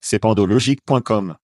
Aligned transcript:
C'est 0.00 0.18
pandologique.com. 0.18 1.36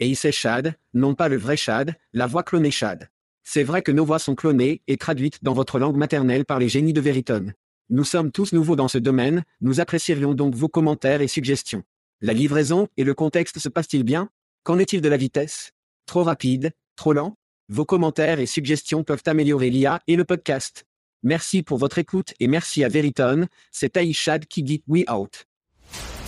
Et 0.00 0.14
c'est 0.14 0.32
Chad, 0.32 0.74
non 0.94 1.14
pas 1.14 1.28
le 1.28 1.36
vrai 1.36 1.56
Chad, 1.56 1.94
la 2.12 2.26
voix 2.26 2.42
clonée 2.42 2.70
Chad. 2.70 3.08
C'est 3.44 3.62
vrai 3.62 3.82
que 3.82 3.92
nos 3.92 4.04
voix 4.04 4.18
sont 4.18 4.34
clonées 4.34 4.82
et 4.86 4.96
traduites 4.96 5.42
dans 5.42 5.54
votre 5.54 5.78
langue 5.78 5.96
maternelle 5.96 6.44
par 6.44 6.58
les 6.58 6.68
génies 6.68 6.92
de 6.92 7.00
Veritone. 7.00 7.54
Nous 7.88 8.04
sommes 8.04 8.30
tous 8.30 8.52
nouveaux 8.52 8.76
dans 8.76 8.88
ce 8.88 8.98
domaine, 8.98 9.44
nous 9.60 9.80
apprécierions 9.80 10.34
donc 10.34 10.54
vos 10.54 10.68
commentaires 10.68 11.22
et 11.22 11.28
suggestions. 11.28 11.82
La 12.20 12.32
livraison 12.32 12.88
et 12.96 13.04
le 13.04 13.14
contexte 13.14 13.58
se 13.58 13.68
passent-ils 13.68 14.04
bien? 14.04 14.28
Qu'en 14.64 14.78
est-il 14.78 15.00
de 15.00 15.08
la 15.08 15.16
vitesse? 15.16 15.72
Trop 16.04 16.24
rapide? 16.24 16.72
Trop 16.96 17.12
lent? 17.12 17.36
Vos 17.68 17.84
commentaires 17.84 18.40
et 18.40 18.46
suggestions 18.46 19.04
peuvent 19.04 19.22
améliorer 19.26 19.70
l'IA 19.70 20.00
et 20.06 20.16
le 20.16 20.24
podcast. 20.24 20.84
Merci 21.22 21.62
pour 21.62 21.78
votre 21.78 21.98
écoute 21.98 22.34
et 22.40 22.48
merci 22.48 22.84
à 22.84 22.88
Veritone, 22.88 23.48
c'est 23.70 23.96
Aïchad 23.96 24.46
qui 24.46 24.62
dit 24.62 24.82
We 24.86 25.04
Out. 25.10 25.47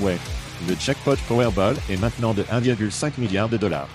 Ouais. 0.00 0.18
Le 0.68 0.74
jackpot 0.78 1.16
Powerball 1.28 1.76
est 1.90 1.96
maintenant 1.96 2.34
de 2.34 2.42
1,5 2.44 3.18
milliard 3.18 3.48
de 3.48 3.56
dollars. 3.56 3.88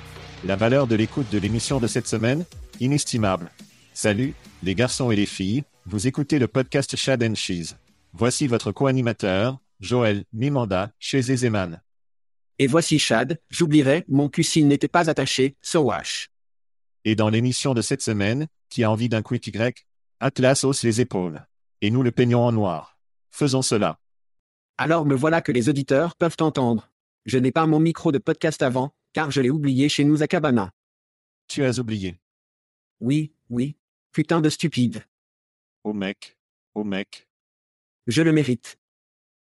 La 0.45 0.55
valeur 0.55 0.87
de 0.87 0.95
l'écoute 0.95 1.29
de 1.31 1.37
l'émission 1.37 1.79
de 1.79 1.87
cette 1.87 2.07
semaine? 2.07 2.45
Inestimable. 2.79 3.51
Salut, 3.93 4.33
les 4.63 4.75
garçons 4.75 5.11
et 5.11 5.15
les 5.15 5.25
filles, 5.25 5.63
vous 5.85 6.07
écoutez 6.07 6.39
le 6.39 6.47
podcast 6.47 6.95
Chad 6.95 7.23
and 7.23 7.35
Cheese. 7.35 7.75
Voici 8.13 8.47
votre 8.47 8.71
co-animateur, 8.71 9.57
Joël 9.79 10.23
Mimanda, 10.33 10.91
chez 10.99 11.21
Zeman. 11.21 11.81
Et 12.59 12.67
voici 12.67 12.99
Chad, 12.99 13.39
j'oublierai, 13.49 14.05
mon 14.07 14.29
cul 14.29 14.43
s'il 14.43 14.67
n'était 14.67 14.87
pas 14.87 15.09
attaché, 15.09 15.55
so 15.61 15.81
wash. 15.81 16.29
Et 17.05 17.15
dans 17.15 17.29
l'émission 17.29 17.73
de 17.73 17.81
cette 17.81 18.01
semaine, 18.01 18.47
qui 18.69 18.83
a 18.83 18.91
envie 18.91 19.09
d'un 19.09 19.21
quick 19.21 19.47
Y, 19.47 19.85
Atlas 20.19 20.63
hausse 20.63 20.83
les 20.83 21.01
épaules. 21.01 21.45
Et 21.81 21.91
nous 21.91 22.03
le 22.03 22.11
peignons 22.11 22.45
en 22.45 22.51
noir. 22.51 22.97
Faisons 23.31 23.61
cela. 23.61 23.97
Alors 24.81 25.05
me 25.05 25.13
voilà 25.13 25.41
que 25.41 25.51
les 25.51 25.67
auditeurs 25.67 26.15
peuvent 26.15 26.37
entendre. 26.39 26.89
Je 27.25 27.37
n'ai 27.37 27.51
pas 27.51 27.67
mon 27.67 27.81
micro 27.81 28.13
de 28.13 28.17
podcast 28.17 28.61
avant, 28.61 28.95
car 29.11 29.29
je 29.29 29.41
l'ai 29.41 29.49
oublié 29.49 29.89
chez 29.89 30.05
nous 30.05 30.23
à 30.23 30.27
Cabana. 30.27 30.71
Tu 31.49 31.65
as 31.65 31.79
oublié. 31.79 32.17
Oui, 33.01 33.33
oui. 33.49 33.75
Putain 34.13 34.39
de 34.39 34.47
stupide. 34.47 35.03
Oh 35.83 35.91
mec. 35.91 36.37
Oh 36.75 36.85
mec. 36.85 37.27
Je 38.07 38.21
le 38.21 38.31
mérite. 38.31 38.79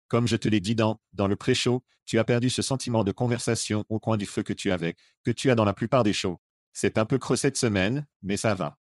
Comme 0.07 0.25
je 0.25 0.37
te 0.37 0.47
l'ai 0.47 0.61
dit 0.61 0.73
dans, 0.73 1.01
dans 1.11 1.27
le 1.27 1.35
pré-show, 1.35 1.83
tu 2.05 2.17
as 2.17 2.23
perdu 2.23 2.49
ce 2.49 2.61
sentiment 2.61 3.03
de 3.03 3.11
conversation 3.11 3.83
au 3.89 3.99
coin 3.99 4.15
du 4.15 4.25
feu 4.25 4.41
que 4.41 4.53
tu 4.53 4.71
avais, 4.71 4.95
que 5.25 5.31
tu 5.31 5.51
as 5.51 5.55
dans 5.55 5.65
la 5.65 5.73
plupart 5.73 6.03
des 6.03 6.13
shows. 6.13 6.39
C'est 6.71 6.97
un 6.97 7.03
peu 7.03 7.17
creux 7.17 7.35
cette 7.35 7.57
semaine, 7.57 8.07
mais 8.21 8.37
ça 8.37 8.55
va. 8.55 8.77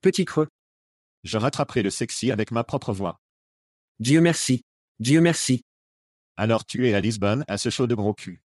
Petit 0.00 0.26
creux. 0.26 0.46
Je 1.24 1.38
rattraperai 1.38 1.82
le 1.82 1.90
sexy 1.90 2.30
avec 2.30 2.52
ma 2.52 2.62
propre 2.62 2.92
voix. 2.92 3.20
Dieu 3.98 4.20
merci. 4.20 4.64
Dieu 5.00 5.20
merci. 5.20 5.64
Alors 6.36 6.64
tu 6.64 6.88
es 6.88 6.94
à 6.94 7.00
Lisbonne 7.00 7.44
à 7.48 7.58
ce 7.58 7.70
show 7.70 7.86
de 7.86 7.94
gros 7.94 8.14
cul. 8.14 8.42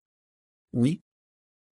Oui. 0.73 1.01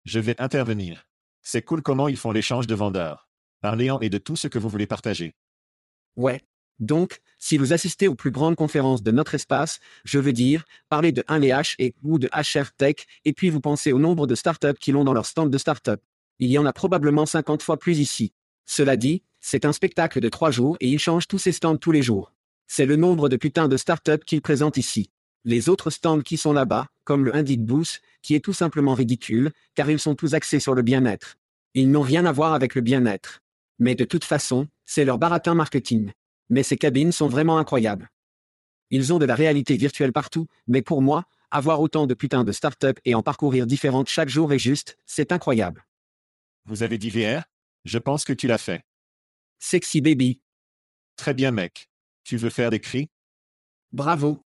Je 0.06 0.20
vais 0.20 0.40
intervenir. 0.42 1.08
C'est 1.42 1.62
cool 1.62 1.82
comment 1.82 2.08
ils 2.08 2.18
font 2.18 2.32
l'échange 2.32 2.68
de 2.68 2.76
vendeurs. 2.76 3.30
Parlez-en 3.62 4.00
et 4.00 4.10
de 4.10 4.18
tout 4.18 4.36
ce 4.36 4.48
que 4.48 4.60
vous 4.60 4.70
voulez 4.70 4.88
partager. 4.88 5.36
Ouais. 6.16 6.42
Donc, 6.80 7.22
si 7.38 7.58
vous 7.58 7.74
assistez 7.74 8.08
aux 8.08 8.16
plus 8.16 8.32
grandes 8.32 8.56
conférences 8.56 9.02
de 9.02 9.12
notre 9.12 9.36
espace, 9.36 9.80
je 10.04 10.20
veux 10.20 10.34
dire, 10.34 10.66
parlez 10.90 11.12
de 11.12 11.22
1LH 11.24 11.76
et 11.80 11.96
ou 12.04 12.20
de 12.20 12.28
HR 12.34 12.72
Tech, 12.76 12.96
et 13.24 13.34
puis 13.34 13.50
vous 13.50 13.62
pensez 13.62 13.94
au 13.94 14.00
nombre 14.00 14.28
de 14.28 14.36
startups 14.36 14.78
qui 14.80 14.92
l'ont 14.92 15.04
dans 15.04 15.14
leur 15.14 15.26
stand 15.26 15.50
de 15.50 15.58
startup. 15.58 16.02
Il 16.40 16.50
y 16.50 16.58
en 16.58 16.66
a 16.66 16.74
probablement 16.74 17.26
50 17.26 17.64
fois 17.64 17.78
plus 17.78 18.00
ici. 18.00 18.34
Cela 18.66 18.98
dit, 18.98 19.24
c'est 19.40 19.64
un 19.64 19.74
spectacle 19.74 20.20
de 20.20 20.30
trois 20.30 20.52
jours 20.52 20.76
et 20.80 20.90
ils 20.90 21.00
changent 21.00 21.28
tous 21.28 21.38
ses 21.38 21.52
stands 21.52 21.78
tous 21.78 21.92
les 21.92 22.02
jours. 22.02 22.34
C'est 22.68 22.86
le 22.86 22.96
nombre 22.96 23.30
de 23.30 23.38
putains 23.38 23.68
de 23.68 23.78
startups 23.78 24.26
qu'ils 24.26 24.42
présentent 24.42 24.78
ici. 24.78 25.12
Les 25.46 25.70
autres 25.70 25.92
stands 25.92 26.22
qui 26.22 26.38
sont 26.38 26.54
là-bas, 26.54 26.88
comme 27.04 27.24
le 27.24 27.36
Indeed 27.36 27.64
Boost, 27.64 28.02
qui 28.24 28.34
est 28.34 28.44
tout 28.44 28.52
simplement 28.52 28.96
ridicule, 28.96 29.52
car 29.76 29.90
ils 29.92 30.00
sont 30.00 30.16
tous 30.16 30.34
axés 30.34 30.60
sur 30.60 30.74
le 30.74 30.82
bien-être. 30.82 31.38
Ils 31.76 31.92
n'ont 31.92 32.02
rien 32.02 32.26
à 32.26 32.32
voir 32.32 32.54
avec 32.54 32.74
le 32.74 32.82
bien-être. 32.82 33.42
Mais 33.78 33.94
de 33.94 34.06
toute 34.06 34.24
façon, 34.24 34.68
c'est 34.86 35.06
leur 35.06 35.20
baratin 35.20 35.54
marketing. 35.54 36.12
Mais 36.50 36.64
ces 36.64 36.78
cabines 36.78 37.12
sont 37.12 37.28
vraiment 37.28 37.60
incroyables. 37.60 38.10
Ils 38.90 39.14
ont 39.14 39.20
de 39.20 39.26
la 39.26 39.36
réalité 39.36 39.78
virtuelle 39.78 40.14
partout, 40.14 40.48
mais 40.68 40.82
pour 40.82 41.04
moi, 41.04 41.26
avoir 41.52 41.80
autant 41.80 42.08
de 42.08 42.14
putains 42.16 42.44
de 42.44 42.52
startups 42.52 43.00
et 43.06 43.14
en 43.14 43.22
parcourir 43.22 43.68
différentes 43.68 44.10
chaque 44.10 44.30
jour 44.30 44.52
est 44.52 44.60
juste, 44.60 44.98
c'est 45.06 45.32
incroyable. 45.32 45.86
Vous 46.66 46.82
avez 46.82 46.98
dit 46.98 47.12
VR 47.12 47.44
Je 47.84 48.00
pense 48.00 48.26
que 48.26 48.34
tu 48.34 48.48
l'as 48.48 48.58
fait. 48.58 48.84
Sexy 49.60 50.02
baby. 50.02 50.42
Très 51.18 51.34
bien 51.34 51.52
mec. 51.52 51.88
Tu 52.24 52.38
veux 52.38 52.50
faire 52.50 52.72
des 52.72 52.80
cris? 52.80 53.10
Bravo. 53.92 54.45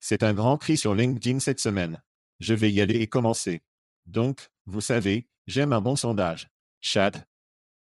C'est 0.00 0.22
un 0.22 0.34
grand 0.34 0.56
cri 0.58 0.76
sur 0.76 0.94
LinkedIn 0.94 1.40
cette 1.40 1.60
semaine. 1.60 2.02
Je 2.40 2.54
vais 2.54 2.70
y 2.70 2.80
aller 2.80 2.96
et 2.96 3.06
commencer. 3.06 3.62
Donc, 4.06 4.48
vous 4.66 4.80
savez, 4.80 5.28
j'aime 5.46 5.72
un 5.72 5.80
bon 5.80 5.96
sondage. 5.96 6.48
Chad? 6.80 7.26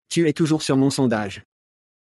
Tu 0.09 0.27
es 0.27 0.33
toujours 0.33 0.61
sur 0.61 0.77
mon 0.77 0.89
sondage. 0.89 1.43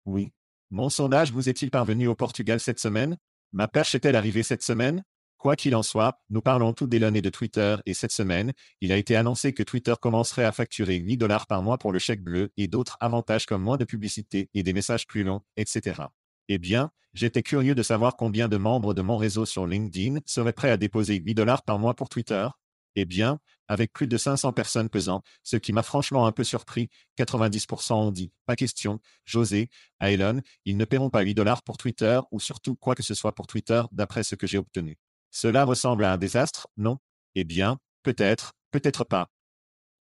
Oui. 0.05 0.31
Mon 0.69 0.89
sondage 0.89 1.31
vous 1.31 1.49
est-il 1.49 1.69
parvenu 1.69 2.07
au 2.07 2.15
Portugal 2.15 2.59
cette 2.59 2.79
semaine? 2.79 3.17
Ma 3.51 3.67
perche 3.67 3.93
est-elle 3.93 4.15
arrivée 4.15 4.43
cette 4.43 4.63
semaine? 4.63 5.03
Quoi 5.37 5.55
qu'il 5.55 5.75
en 5.75 5.83
soit, 5.83 6.21
nous 6.29 6.41
parlons 6.41 6.71
tout 6.71 6.87
d'Elon 6.87 7.15
et 7.15 7.21
de 7.21 7.29
Twitter 7.29 7.75
et 7.85 7.93
cette 7.93 8.11
semaine, 8.11 8.53
il 8.79 8.91
a 8.91 8.97
été 8.97 9.15
annoncé 9.15 9.53
que 9.53 9.63
Twitter 9.63 9.95
commencerait 9.99 10.45
à 10.45 10.51
facturer 10.51 10.97
8 10.97 11.17
dollars 11.17 11.47
par 11.47 11.63
mois 11.63 11.79
pour 11.79 11.91
le 11.91 11.99
chèque 11.99 12.23
bleu 12.23 12.51
et 12.57 12.67
d'autres 12.67 12.95
avantages 12.99 13.47
comme 13.47 13.63
moins 13.63 13.77
de 13.77 13.83
publicité 13.83 14.49
et 14.53 14.63
des 14.63 14.71
messages 14.71 15.07
plus 15.07 15.23
longs, 15.23 15.41
etc. 15.57 16.03
Eh 16.49 16.57
bien, 16.57 16.91
j'étais 17.13 17.43
curieux 17.43 17.75
de 17.75 17.83
savoir 17.83 18.15
combien 18.15 18.47
de 18.47 18.57
membres 18.57 18.93
de 18.93 19.01
mon 19.01 19.17
réseau 19.17 19.45
sur 19.45 19.65
LinkedIn 19.65 20.19
seraient 20.25 20.53
prêts 20.53 20.71
à 20.71 20.77
déposer 20.77 21.15
8 21.15 21.33
dollars 21.33 21.63
par 21.63 21.79
mois 21.79 21.95
pour 21.95 22.09
Twitter. 22.09 22.47
Eh 22.95 23.05
bien, 23.05 23.39
avec 23.67 23.93
plus 23.93 24.07
de 24.07 24.17
500 24.17 24.51
personnes 24.51 24.89
pesant, 24.89 25.21
ce 25.43 25.55
qui 25.55 25.71
m'a 25.71 25.83
franchement 25.83 26.25
un 26.25 26.33
peu 26.33 26.43
surpris, 26.43 26.89
90% 27.17 27.93
ont 27.93 28.11
dit, 28.11 28.31
pas 28.45 28.57
question, 28.57 28.99
José, 29.23 29.69
à 29.99 30.11
ils 30.11 30.77
ne 30.77 30.85
paieront 30.85 31.09
pas 31.09 31.21
8 31.21 31.33
dollars 31.33 31.63
pour 31.63 31.77
Twitter 31.77 32.19
ou 32.31 32.39
surtout 32.41 32.75
quoi 32.75 32.95
que 32.95 33.03
ce 33.03 33.13
soit 33.13 33.33
pour 33.33 33.47
Twitter 33.47 33.81
d'après 33.93 34.23
ce 34.23 34.35
que 34.35 34.45
j'ai 34.45 34.57
obtenu. 34.57 34.97
Cela 35.29 35.63
ressemble 35.63 36.03
à 36.03 36.11
un 36.11 36.17
désastre, 36.17 36.67
non? 36.75 36.97
Eh 37.35 37.45
bien, 37.45 37.77
peut-être, 38.03 38.51
peut-être 38.71 39.05
pas. 39.05 39.29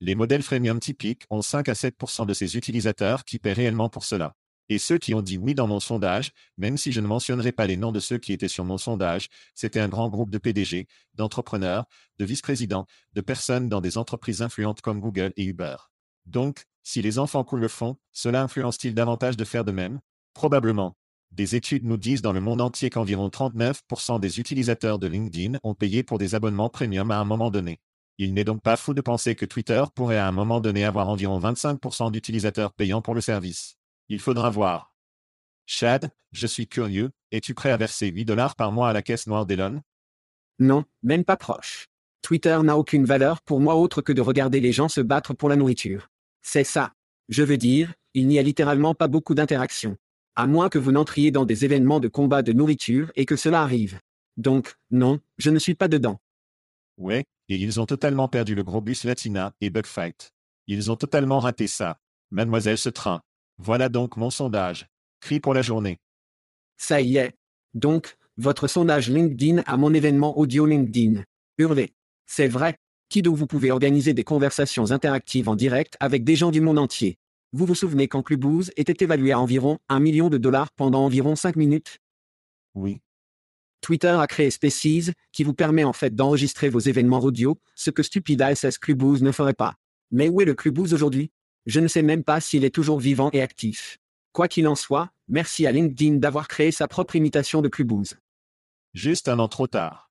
Les 0.01 0.15
modèles 0.15 0.43
freemium 0.43 0.79
typiques 0.79 1.25
ont 1.31 1.43
5 1.43 1.69
à 1.69 1.75
7% 1.75 2.25
de 2.27 2.35
ces 2.35 2.57
utilisateurs 2.57 3.25
qui 3.25 3.41
paient 3.41 3.53
réellement 3.53 3.89
pour 3.89 4.05
cela. 4.05 4.35
Et 4.69 4.79
ceux 4.79 4.99
qui 4.99 5.15
ont 5.15 5.23
dit 5.23 5.39
oui 5.39 5.55
dans 5.55 5.67
mon 5.67 5.81
sondage, 5.81 6.33
même 6.59 6.77
si 6.77 6.93
je 6.93 7.01
ne 7.01 7.07
mentionnerai 7.07 7.53
pas 7.53 7.67
les 7.67 7.77
noms 7.77 7.93
de 7.93 8.01
ceux 8.01 8.19
qui 8.19 8.33
étaient 8.33 8.49
sur 8.49 8.65
mon 8.65 8.79
sondage, 8.79 9.29
c'était 9.55 9.81
un 9.81 9.89
grand 9.89 10.09
groupe 10.09 10.31
de 10.31 10.39
PDG, 10.39 10.89
d'entrepreneurs, 11.15 11.85
de 12.19 12.25
vice-présidents, 12.25 12.87
de 13.13 13.21
personnes 13.21 13.69
dans 13.69 13.81
des 13.81 13.99
entreprises 13.99 14.43
influentes 14.43 14.81
comme 14.81 15.01
Google 15.01 15.33
et 15.37 15.45
Uber. 15.45 15.77
Donc, 16.27 16.65
si 16.83 17.03
les 17.03 17.19
enfants 17.19 17.45
coulent 17.45 17.61
le 17.61 17.69
fond, 17.69 17.97
cela 18.13 18.43
influence-t-il 18.43 18.95
davantage 18.95 19.37
de 19.37 19.45
faire 19.45 19.65
de 19.65 19.73
même? 19.73 20.01
Probablement. 20.35 20.97
Des 21.33 21.55
études 21.55 21.85
nous 21.85 21.97
disent 21.97 22.23
dans 22.23 22.33
le 22.33 22.41
monde 22.41 22.61
entier 22.61 22.91
qu'environ 22.91 23.29
39% 23.29 24.21
des 24.21 24.41
utilisateurs 24.41 24.99
de 24.99 25.07
LinkedIn 25.07 25.59
ont 25.63 25.75
payé 25.75 26.03
pour 26.03 26.19
des 26.19 26.35
abonnements 26.35 26.71
premium 26.71 27.11
à 27.11 27.19
un 27.19 27.25
moment 27.25 27.51
donné. 27.51 27.81
Il 28.19 28.33
n'est 28.33 28.45
donc 28.45 28.63
pas 28.63 28.77
fou 28.77 28.95
de 28.95 29.01
penser 29.01 29.35
que 29.35 29.45
Twitter 29.45 29.83
pourrait 29.95 30.19
à 30.19 30.27
un 30.27 30.33
moment 30.33 30.61
donné 30.61 30.85
avoir 30.85 31.09
environ 31.09 31.39
25% 31.39 32.11
d'utilisateurs 32.11 32.73
payants 32.73 33.03
pour 33.03 33.15
le 33.15 33.21
service. 33.21 33.76
Il 34.09 34.21
faudra 34.21 34.51
voir. 34.51 34.95
Chad, 35.67 36.11
je 36.31 36.47
suis 36.47 36.69
curieux, 36.69 37.11
es-tu 37.33 37.55
prêt 37.55 37.73
à 37.73 37.77
verser 37.77 38.07
8 38.07 38.25
dollars 38.25 38.55
par 38.55 38.71
mois 38.71 38.89
à 38.89 38.93
la 38.93 39.03
caisse 39.03 39.27
noire 39.27 39.47
d'Elon? 39.47 39.83
Non, 40.61 40.85
même 41.03 41.25
pas 41.25 41.37
proche. 41.37 41.89
Twitter 42.23 42.59
n'a 42.63 42.77
aucune 42.77 43.05
valeur 43.05 43.43
pour 43.43 43.61
moi 43.61 43.75
autre 43.75 44.03
que 44.03 44.13
de 44.13 44.21
regarder 44.21 44.61
les 44.61 44.73
gens 44.73 44.89
se 44.89 45.01
battre 45.01 45.35
pour 45.35 45.49
la 45.49 45.57
nourriture. 45.57 46.09
C'est 46.43 46.65
ça. 46.65 46.93
Je 47.29 47.43
veux 47.43 47.57
dire, 47.57 47.93
il 48.15 48.29
n'y 48.29 48.39
a 48.39 48.43
littéralement 48.43 48.95
pas 48.95 49.09
beaucoup 49.09 49.35
d'interaction. 49.35 49.97
À 50.37 50.47
moins 50.47 50.69
que 50.69 50.79
vous 50.79 50.93
n'entriez 50.93 51.31
dans 51.33 51.45
des 51.45 51.65
événements 51.65 51.99
de 51.99 52.09
combat 52.09 52.43
de 52.43 52.53
nourriture 52.53 53.11
et 53.17 53.27
que 53.27 53.37
cela 53.37 53.63
arrive. 53.63 53.99
Donc, 54.37 54.77
non, 54.91 55.19
je 55.39 55.51
ne 55.51 55.59
suis 55.59 55.75
pas 55.75 55.89
dedans. 55.89 56.21
Ouais, 56.97 57.25
et 57.49 57.57
ils 57.57 57.81
ont 57.81 57.87
totalement 57.87 58.29
perdu 58.29 58.55
le 58.55 58.63
gros 58.63 58.81
bus 58.81 59.05
Latina 59.05 59.53
et 59.61 59.71
Bugfight. 59.71 60.33
Ils 60.67 60.91
ont 60.91 60.97
totalement 60.97 61.41
raté 61.41 61.67
ça. 61.67 61.99
Mademoiselle 62.31 62.79
ce 62.79 62.89
train. 62.89 63.23
Voilà 63.59 63.89
donc 63.89 64.17
mon 64.17 64.31
sondage. 64.31 64.87
Cri 65.21 65.41
pour 65.41 65.55
la 65.55 65.63
journée. 65.63 65.99
Ça 66.77 67.01
y 67.01 67.17
est. 67.17 67.35
Donc, 67.75 68.17
votre 68.37 68.69
sondage 68.69 69.09
LinkedIn 69.09 69.63
à 69.67 69.77
mon 69.77 69.95
événement 69.95 70.39
audio 70.39 70.67
LinkedIn. 70.67 71.25
Hurlez. 71.59 71.93
C'est 72.27 72.49
vrai. 72.49 72.77
Qui 73.09 73.23
d'où 73.23 73.35
vous 73.35 73.47
pouvez 73.47 73.71
organiser 73.71 74.13
des 74.15 74.25
conversations 74.25 74.91
interactives 74.91 75.49
en 75.49 75.57
direct 75.57 75.97
avec 76.01 76.25
des 76.25 76.37
gens 76.37 76.51
du 76.51 76.61
monde 76.61 76.79
entier? 76.79 77.19
Vous 77.53 77.65
vous 77.65 77.75
souvenez 77.75 78.09
quand 78.09 78.23
Clubhouse 78.23 78.73
était 78.77 79.05
évalué 79.05 79.33
à 79.33 79.41
environ 79.41 79.79
1 79.89 80.01
million 80.01 80.29
de 80.29 80.37
dollars 80.37 80.73
pendant 80.73 81.05
environ 81.05 81.37
5 81.37 81.57
minutes? 81.57 81.99
Oui. 82.75 83.01
Twitter 83.81 84.09
a 84.09 84.27
créé 84.27 84.51
Spaces, 84.51 85.13
qui 85.33 85.45
vous 85.45 85.55
permet 85.55 85.85
en 85.85 85.93
fait 85.93 86.15
d'enregistrer 86.15 86.69
vos 86.69 86.81
événements 86.81 87.21
audio, 87.21 87.59
ce 87.75 87.91
que 87.91 88.03
Stupid 88.03 88.43
ASS 88.43 88.79
Clubhouse 88.79 89.23
ne 89.23 89.33
ferait 89.33 89.55
pas. 89.55 89.77
Mais 90.11 90.29
où 90.29 90.41
est 90.41 90.45
le 90.45 90.55
Clubhouse 90.55 90.93
aujourd'hui? 90.93 91.31
Je 91.67 91.81
ne 91.81 91.89
sais 91.89 92.03
même 92.03 92.23
pas 92.23 92.41
s'il 92.41 92.65
est 92.65 92.75
toujours 92.75 93.01
vivant 93.01 93.31
et 93.33 93.43
actif. 93.43 93.99
Quoi 94.33 94.49
qu'il 94.49 94.69
en 94.69 94.77
soit, 94.77 95.11
merci 95.29 95.67
à 95.67 95.73
LinkedIn 95.73 96.17
d'avoir 96.17 96.47
créé 96.47 96.71
sa 96.71 96.87
propre 96.87 97.17
imitation 97.17 97.61
de 97.61 97.69
Clubhouse. 97.69 98.15
Juste 98.95 99.29
un 99.29 99.39
an 99.41 99.49
trop 99.49 99.67
tard. 99.67 100.11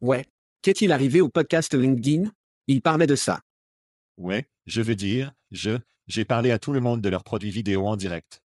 Ouais. 0.00 0.26
Qu'est-il 0.62 0.92
arrivé 0.92 1.20
au 1.20 1.28
podcast 1.28 1.74
LinkedIn? 1.74 2.30
Il 2.66 2.82
parlait 2.82 3.06
de 3.06 3.16
ça. 3.16 3.40
Ouais, 4.16 4.48
je 4.66 4.82
veux 4.82 4.96
dire, 4.96 5.32
je, 5.50 5.78
j'ai 6.06 6.24
parlé 6.24 6.50
à 6.50 6.58
tout 6.58 6.72
le 6.72 6.80
monde 6.80 7.00
de 7.00 7.08
leurs 7.08 7.24
produits 7.24 7.50
vidéo 7.50 7.86
en 7.86 7.96
direct. 7.96 8.42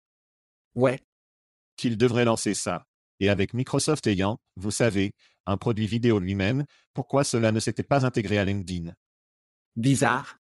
Ouais. 0.76 1.00
Qu'ils 1.78 1.98
devraient 1.98 2.26
lancer 2.26 2.54
ça. 2.54 2.86
Et 3.20 3.30
avec 3.30 3.54
Microsoft 3.54 4.06
ayant, 4.08 4.40
vous 4.56 4.72
savez, 4.72 5.14
un 5.46 5.58
produit 5.58 5.88
vidéo 5.88 6.20
lui-même, 6.20 6.66
pourquoi 6.94 7.24
cela 7.24 7.52
ne 7.52 7.60
s'était 7.60 7.84
pas 7.84 8.06
intégré 8.06 8.38
à 8.38 8.46
LinkedIn? 8.46 8.94
Bizarre. 9.76 10.39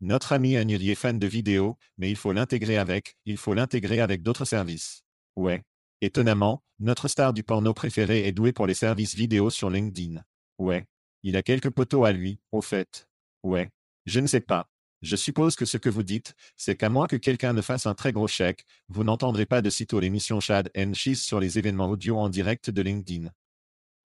Notre 0.00 0.32
ami 0.32 0.56
Anuri 0.56 0.90
est 0.90 0.94
fan 0.94 1.18
de 1.18 1.26
vidéo, 1.26 1.78
mais 1.96 2.10
il 2.10 2.16
faut 2.16 2.32
l'intégrer 2.32 2.76
avec, 2.76 3.16
il 3.24 3.38
faut 3.38 3.54
l'intégrer 3.54 4.00
avec 4.00 4.22
d'autres 4.22 4.44
services. 4.44 5.02
Ouais. 5.36 5.62
Étonnamment, 6.02 6.62
notre 6.78 7.08
star 7.08 7.32
du 7.32 7.42
porno 7.42 7.72
préféré 7.72 8.26
est 8.26 8.32
doué 8.32 8.52
pour 8.52 8.66
les 8.66 8.74
services 8.74 9.14
vidéo 9.14 9.48
sur 9.48 9.70
LinkedIn. 9.70 10.22
Ouais. 10.58 10.86
Il 11.22 11.36
a 11.36 11.42
quelques 11.42 11.70
poteaux 11.70 12.04
à 12.04 12.12
lui, 12.12 12.38
au 12.52 12.60
fait. 12.60 13.08
Ouais. 13.42 13.70
Je 14.04 14.20
ne 14.20 14.26
sais 14.26 14.40
pas. 14.40 14.68
Je 15.00 15.16
suppose 15.16 15.56
que 15.56 15.64
ce 15.64 15.78
que 15.78 15.88
vous 15.88 16.02
dites, 16.02 16.34
c'est 16.56 16.76
qu'à 16.76 16.88
moins 16.88 17.06
que 17.06 17.16
quelqu'un 17.16 17.52
ne 17.52 17.62
fasse 17.62 17.86
un 17.86 17.94
très 17.94 18.12
gros 18.12 18.28
chèque, 18.28 18.64
vous 18.88 19.04
n'entendrez 19.04 19.46
pas 19.46 19.62
de 19.62 19.70
sitôt 19.70 20.00
l'émission 20.00 20.40
Chad 20.40 20.70
and 20.76 20.94
Cheese 20.94 21.16
sur 21.16 21.40
les 21.40 21.58
événements 21.58 21.88
audio 21.88 22.18
en 22.18 22.28
direct 22.28 22.70
de 22.70 22.82
LinkedIn. 22.82 23.30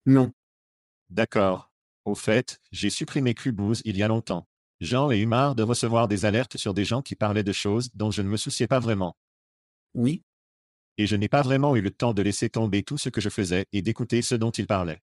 Non. 0.07 0.33
D'accord. 1.09 1.73
Au 2.05 2.15
fait, 2.15 2.61
j'ai 2.71 2.91
supprimé 2.91 3.35
Clubhouse 3.35 3.83
il 3.85 3.97
y 3.97 4.03
a 4.03 4.09
longtemps. 4.09 4.47
Jean 4.81 5.11
ai 5.11 5.19
eu 5.19 5.27
marre 5.27 5.55
de 5.55 5.63
recevoir 5.63 6.09
des 6.09 6.25
alertes 6.25 6.57
sur 6.57 6.73
des 6.73 6.87
gens 6.87 7.03
qui 7.03 7.15
parlaient 7.15 7.45
de 7.45 7.53
choses 7.53 7.91
dont 7.95 8.11
je 8.11 8.23
ne 8.23 8.29
me 8.29 8.39
souciais 8.39 8.67
pas 8.67 8.79
vraiment. 8.79 9.15
Oui. 9.95 10.23
Et 10.97 11.07
je 11.07 11.17
n'ai 11.17 11.29
pas 11.29 11.43
vraiment 11.43 11.77
eu 11.77 11.83
le 11.83 11.91
temps 11.91 12.15
de 12.15 12.23
laisser 12.23 12.49
tomber 12.49 12.83
tout 12.83 12.97
ce 12.97 13.11
que 13.11 13.21
je 13.21 13.29
faisais 13.29 13.67
et 13.75 13.83
d'écouter 13.83 14.23
ce 14.23 14.35
dont 14.35 14.51
ils 14.51 14.67
parlaient. 14.67 15.01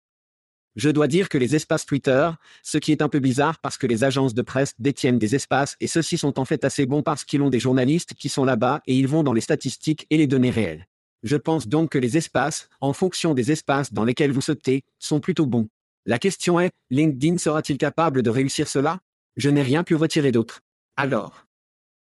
Je 0.75 0.89
dois 0.89 1.07
dire 1.07 1.29
que 1.29 1.37
les 1.37 1.55
espaces 1.55 1.85
Twitter, 1.85 2.29
ce 2.63 2.79
qui 2.79 2.91
est 2.91 3.03
un 3.03 3.09
peu 3.09 3.19
bizarre 3.19 3.59
parce 3.59 3.77
que 3.77 3.85
les 3.87 4.03
agences 4.03 4.33
de 4.33 4.41
presse 4.41 4.73
détiennent 4.79 5.19
des 5.19 5.35
espaces 5.35 5.75
et 5.79 5.87
ceux-ci 5.87 6.17
sont 6.17 6.39
en 6.39 6.45
fait 6.45 6.65
assez 6.65 6.87
bons 6.87 7.03
parce 7.03 7.23
qu'ils 7.23 7.41
ont 7.43 7.49
des 7.49 7.59
journalistes 7.59 8.15
qui 8.15 8.29
sont 8.29 8.45
là-bas 8.45 8.81
et 8.87 8.97
ils 8.97 9.07
vont 9.07 9.23
dans 9.23 9.33
les 9.33 9.41
statistiques 9.41 10.07
et 10.09 10.17
les 10.17 10.27
données 10.27 10.51
réelles. 10.51 10.87
Je 11.21 11.35
pense 11.35 11.67
donc 11.67 11.91
que 11.91 11.97
les 11.97 12.17
espaces, 12.17 12.69
en 12.79 12.93
fonction 12.93 13.35
des 13.35 13.51
espaces 13.51 13.93
dans 13.93 14.05
lesquels 14.05 14.31
vous 14.31 14.41
sautez, 14.41 14.83
sont 14.99 15.19
plutôt 15.19 15.45
bons. 15.45 15.67
La 16.05 16.19
question 16.19 16.59
est, 16.59 16.71
LinkedIn 16.89 17.37
sera-t-il 17.37 17.77
capable 17.77 18.21
de 18.23 18.29
réussir 18.29 18.67
cela? 18.67 18.99
Je 19.37 19.49
n'ai 19.49 19.61
rien 19.61 19.83
pu 19.83 19.95
retirer 19.95 20.31
d'autre. 20.31 20.61
Alors? 20.95 21.45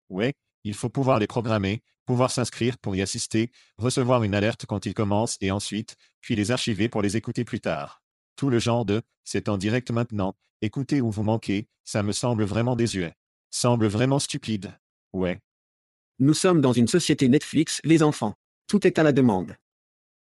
Ouais, 0.10 0.34
il 0.64 0.76
faut 0.76 0.90
pouvoir 0.90 1.20
les 1.20 1.28
programmer, 1.28 1.82
pouvoir 2.06 2.30
s'inscrire 2.30 2.78
pour 2.78 2.96
y 2.96 3.02
assister, 3.02 3.52
recevoir 3.78 4.24
une 4.24 4.36
alerte 4.36 4.66
quand 4.68 4.86
ils 4.86 4.94
commencent 4.94 5.38
et 5.42 5.50
ensuite, 5.52 5.96
puis 6.22 6.36
les 6.36 6.52
archiver 6.52 6.88
pour 6.88 7.02
les 7.02 7.18
écouter 7.18 7.44
plus 7.44 7.60
tard. 7.60 8.04
Tout 8.36 8.50
le 8.50 8.60
genre 8.60 8.86
de 8.86 9.02
c'est 9.24 9.50
en 9.50 9.58
direct 9.58 9.90
maintenant, 9.90 10.36
écoutez 10.62 11.02
où 11.02 11.10
vous 11.10 11.24
manquez, 11.24 11.68
ça 11.84 12.04
me 12.04 12.12
semble 12.12 12.44
vraiment 12.44 12.76
désuet. 12.76 13.16
Semble 13.50 13.88
vraiment 13.88 14.20
stupide. 14.20 14.78
Ouais. 15.14 15.42
Nous 16.20 16.36
sommes 16.36 16.62
dans 16.62 16.74
une 16.74 16.88
société 16.88 17.28
Netflix, 17.28 17.82
les 17.84 18.04
enfants. 18.04 18.36
Tout 18.68 18.86
est 18.86 19.00
à 19.00 19.04
la 19.04 19.12
demande. 19.12 19.58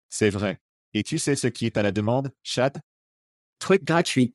C'est 0.08 0.30
vrai. 0.30 0.58
Et 0.94 1.02
tu 1.04 1.18
sais 1.18 1.36
ce 1.36 1.46
qui 1.46 1.66
est 1.66 1.76
à 1.76 1.82
la 1.82 1.92
demande, 1.92 2.32
Chad? 2.42 2.80
Truc 3.58 3.84
gratuit. 3.84 4.34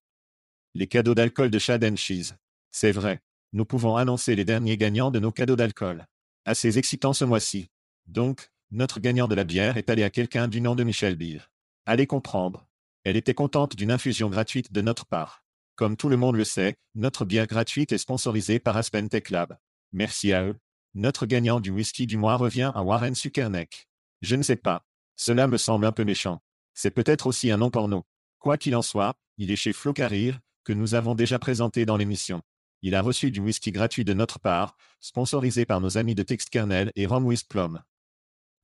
Les 0.75 0.87
cadeaux 0.87 1.15
d'alcool 1.15 1.49
de 1.49 1.59
Chad 1.59 1.83
and 1.83 1.95
Cheese. 1.95 2.35
C'est 2.73 2.91
vrai. 2.91 3.21
Nous 3.53 3.65
pouvons 3.65 3.97
annoncer 3.97 4.35
les 4.35 4.45
derniers 4.45 4.77
gagnants 4.77 5.11
de 5.11 5.19
nos 5.19 5.31
cadeaux 5.31 5.55
d'alcool. 5.55 6.07
Assez 6.43 6.79
excitant 6.79 7.13
ce 7.13 7.23
mois-ci. 7.23 7.69
Donc, 8.07 8.49
notre 8.71 8.99
gagnant 8.99 9.27
de 9.27 9.35
la 9.35 9.43
bière 9.43 9.77
est 9.77 9.91
allé 9.91 10.03
à 10.03 10.09
quelqu'un 10.09 10.47
du 10.47 10.59
nom 10.59 10.73
de 10.73 10.83
Michel 10.83 11.15
Beer. 11.15 11.51
Allez 11.85 12.07
comprendre. 12.07 12.67
Elle 13.03 13.15
était 13.15 13.35
contente 13.35 13.75
d'une 13.75 13.91
infusion 13.91 14.27
gratuite 14.27 14.73
de 14.73 14.81
notre 14.81 15.05
part. 15.05 15.45
Comme 15.75 15.95
tout 15.95 16.09
le 16.09 16.17
monde 16.17 16.35
le 16.35 16.43
sait, 16.43 16.75
notre 16.95 17.25
bière 17.25 17.45
gratuite 17.45 17.91
est 17.91 17.99
sponsorisée 17.99 18.59
par 18.59 18.75
Aspen 18.75 19.07
Tech 19.07 19.29
Lab. 19.29 19.55
Merci 19.91 20.33
à 20.33 20.43
eux. 20.43 20.55
Notre 20.95 21.27
gagnant 21.27 21.59
du 21.59 21.69
whisky 21.69 22.07
du 22.07 22.17
mois 22.17 22.37
revient 22.37 22.71
à 22.73 22.81
Warren 22.81 23.13
Sukerneck. 23.13 23.87
Je 24.21 24.35
ne 24.35 24.41
sais 24.41 24.55
pas. 24.55 24.83
Cela 25.15 25.45
me 25.45 25.57
semble 25.57 25.85
un 25.85 25.91
peu 25.91 26.05
méchant. 26.05 26.41
C'est 26.73 26.91
peut-être 26.91 27.27
aussi 27.27 27.51
un 27.51 27.57
nom 27.57 27.69
porno. 27.69 28.03
Quoi 28.39 28.57
qu'il 28.57 28.75
en 28.75 28.81
soit, 28.81 29.13
il 29.37 29.51
est 29.51 29.55
chez 29.55 29.73
Flo 29.73 29.93
Carir, 29.93 30.39
que 30.63 30.73
nous 30.73 30.95
avons 30.95 31.13
déjà 31.13 31.37
présenté 31.37 31.85
dans 31.85 31.97
l'émission. 31.97 32.41
Il 32.85 32.95
a 32.95 33.01
reçu 33.01 33.31
du 33.31 33.39
whisky 33.39 33.71
gratuit 33.71 34.03
de 34.03 34.13
notre 34.13 34.39
part, 34.39 34.75
sponsorisé 34.99 35.65
par 35.65 35.79
nos 35.79 35.97
amis 35.97 36.15
de 36.15 36.23
Textkernel 36.23 36.91
et 36.97 37.07
Plum. 37.47 37.81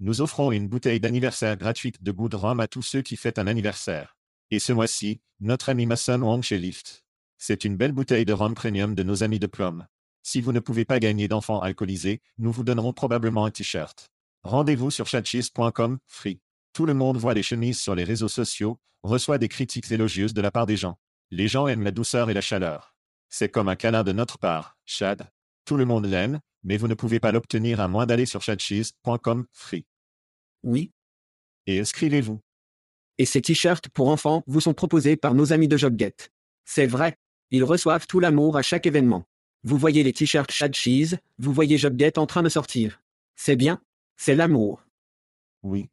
Nous 0.01 0.19
offrons 0.19 0.51
une 0.51 0.67
bouteille 0.67 0.99
d'anniversaire 0.99 1.55
gratuite 1.55 2.03
de 2.03 2.11
goût 2.11 2.27
de 2.27 2.35
rhum 2.35 2.59
à 2.59 2.67
tous 2.67 2.81
ceux 2.81 3.01
qui 3.01 3.15
fêtent 3.15 3.39
un 3.39 3.47
anniversaire. 3.47 4.17
Et 4.51 4.59
ce 4.59 4.73
mois-ci, 4.73 5.21
notre 5.39 5.69
ami 5.69 5.85
Mason 5.85 6.21
Wong 6.21 6.43
chez 6.43 6.57
Lyft. 6.57 7.05
C'est 7.37 7.63
une 7.63 7.77
belle 7.77 7.93
bouteille 7.93 8.25
de 8.25 8.33
rhum 8.33 8.55
premium 8.55 8.93
de 8.93 9.03
nos 9.03 9.23
amis 9.23 9.39
de 9.39 9.47
Plum. 9.47 9.87
Si 10.21 10.41
vous 10.41 10.51
ne 10.51 10.59
pouvez 10.59 10.83
pas 10.83 10.99
gagner 10.99 11.29
d'enfants 11.29 11.61
alcoolisés, 11.61 12.21
nous 12.39 12.51
vous 12.51 12.65
donnerons 12.65 12.91
probablement 12.91 13.45
un 13.45 13.51
t-shirt. 13.51 14.11
Rendez-vous 14.43 14.91
sur 14.91 15.07
chatcheese.com, 15.07 15.97
free. 16.07 16.41
Tout 16.73 16.85
le 16.85 16.93
monde 16.93 17.15
voit 17.15 17.33
les 17.33 17.43
chemises 17.43 17.79
sur 17.79 17.95
les 17.95 18.03
réseaux 18.03 18.27
sociaux, 18.27 18.81
reçoit 19.01 19.37
des 19.37 19.47
critiques 19.47 19.89
élogieuses 19.89 20.33
de 20.33 20.41
la 20.41 20.51
part 20.51 20.65
des 20.65 20.75
gens. 20.75 20.99
Les 21.31 21.47
gens 21.47 21.67
aiment 21.67 21.83
la 21.83 21.91
douceur 21.91 22.29
et 22.29 22.33
la 22.33 22.41
chaleur. 22.41 22.98
C'est 23.29 23.49
comme 23.49 23.69
un 23.69 23.75
câlin 23.75 24.03
de 24.03 24.11
notre 24.11 24.37
part, 24.37 24.77
Chad. 24.85 25.31
Tout 25.65 25.77
le 25.77 25.85
monde 25.85 26.05
l'aime, 26.05 26.39
mais 26.63 26.77
vous 26.77 26.87
ne 26.87 26.95
pouvez 26.95 27.19
pas 27.19 27.31
l'obtenir 27.31 27.79
à 27.79 27.87
moins 27.87 28.05
d'aller 28.05 28.25
sur 28.25 28.41
chatcheese.com, 28.41 29.45
free. 29.53 29.85
Oui. 30.63 30.91
Et 31.67 31.79
inscrivez-vous. 31.79 32.41
Et 33.19 33.25
ces 33.25 33.41
t-shirts 33.41 33.89
pour 33.89 34.09
enfants 34.09 34.43
vous 34.47 34.61
sont 34.61 34.73
proposés 34.73 35.15
par 35.15 35.35
nos 35.35 35.53
amis 35.53 35.67
de 35.67 35.77
Jobget. 35.77 36.15
C'est 36.65 36.87
vrai. 36.87 37.17
Ils 37.51 37.63
reçoivent 37.63 38.07
tout 38.07 38.19
l'amour 38.19 38.57
à 38.57 38.61
chaque 38.61 38.87
événement. 38.87 39.25
Vous 39.63 39.77
voyez 39.77 40.03
les 40.03 40.13
t-shirts 40.13 40.51
Chad 40.51 40.73
Cheese, 40.73 41.17
vous 41.37 41.53
voyez 41.53 41.77
Jobget 41.77 42.17
en 42.17 42.25
train 42.25 42.43
de 42.43 42.49
sortir. 42.49 43.01
C'est 43.35 43.55
bien. 43.55 43.81
C'est 44.17 44.35
l'amour. 44.35 44.83
Oui. 45.63 45.89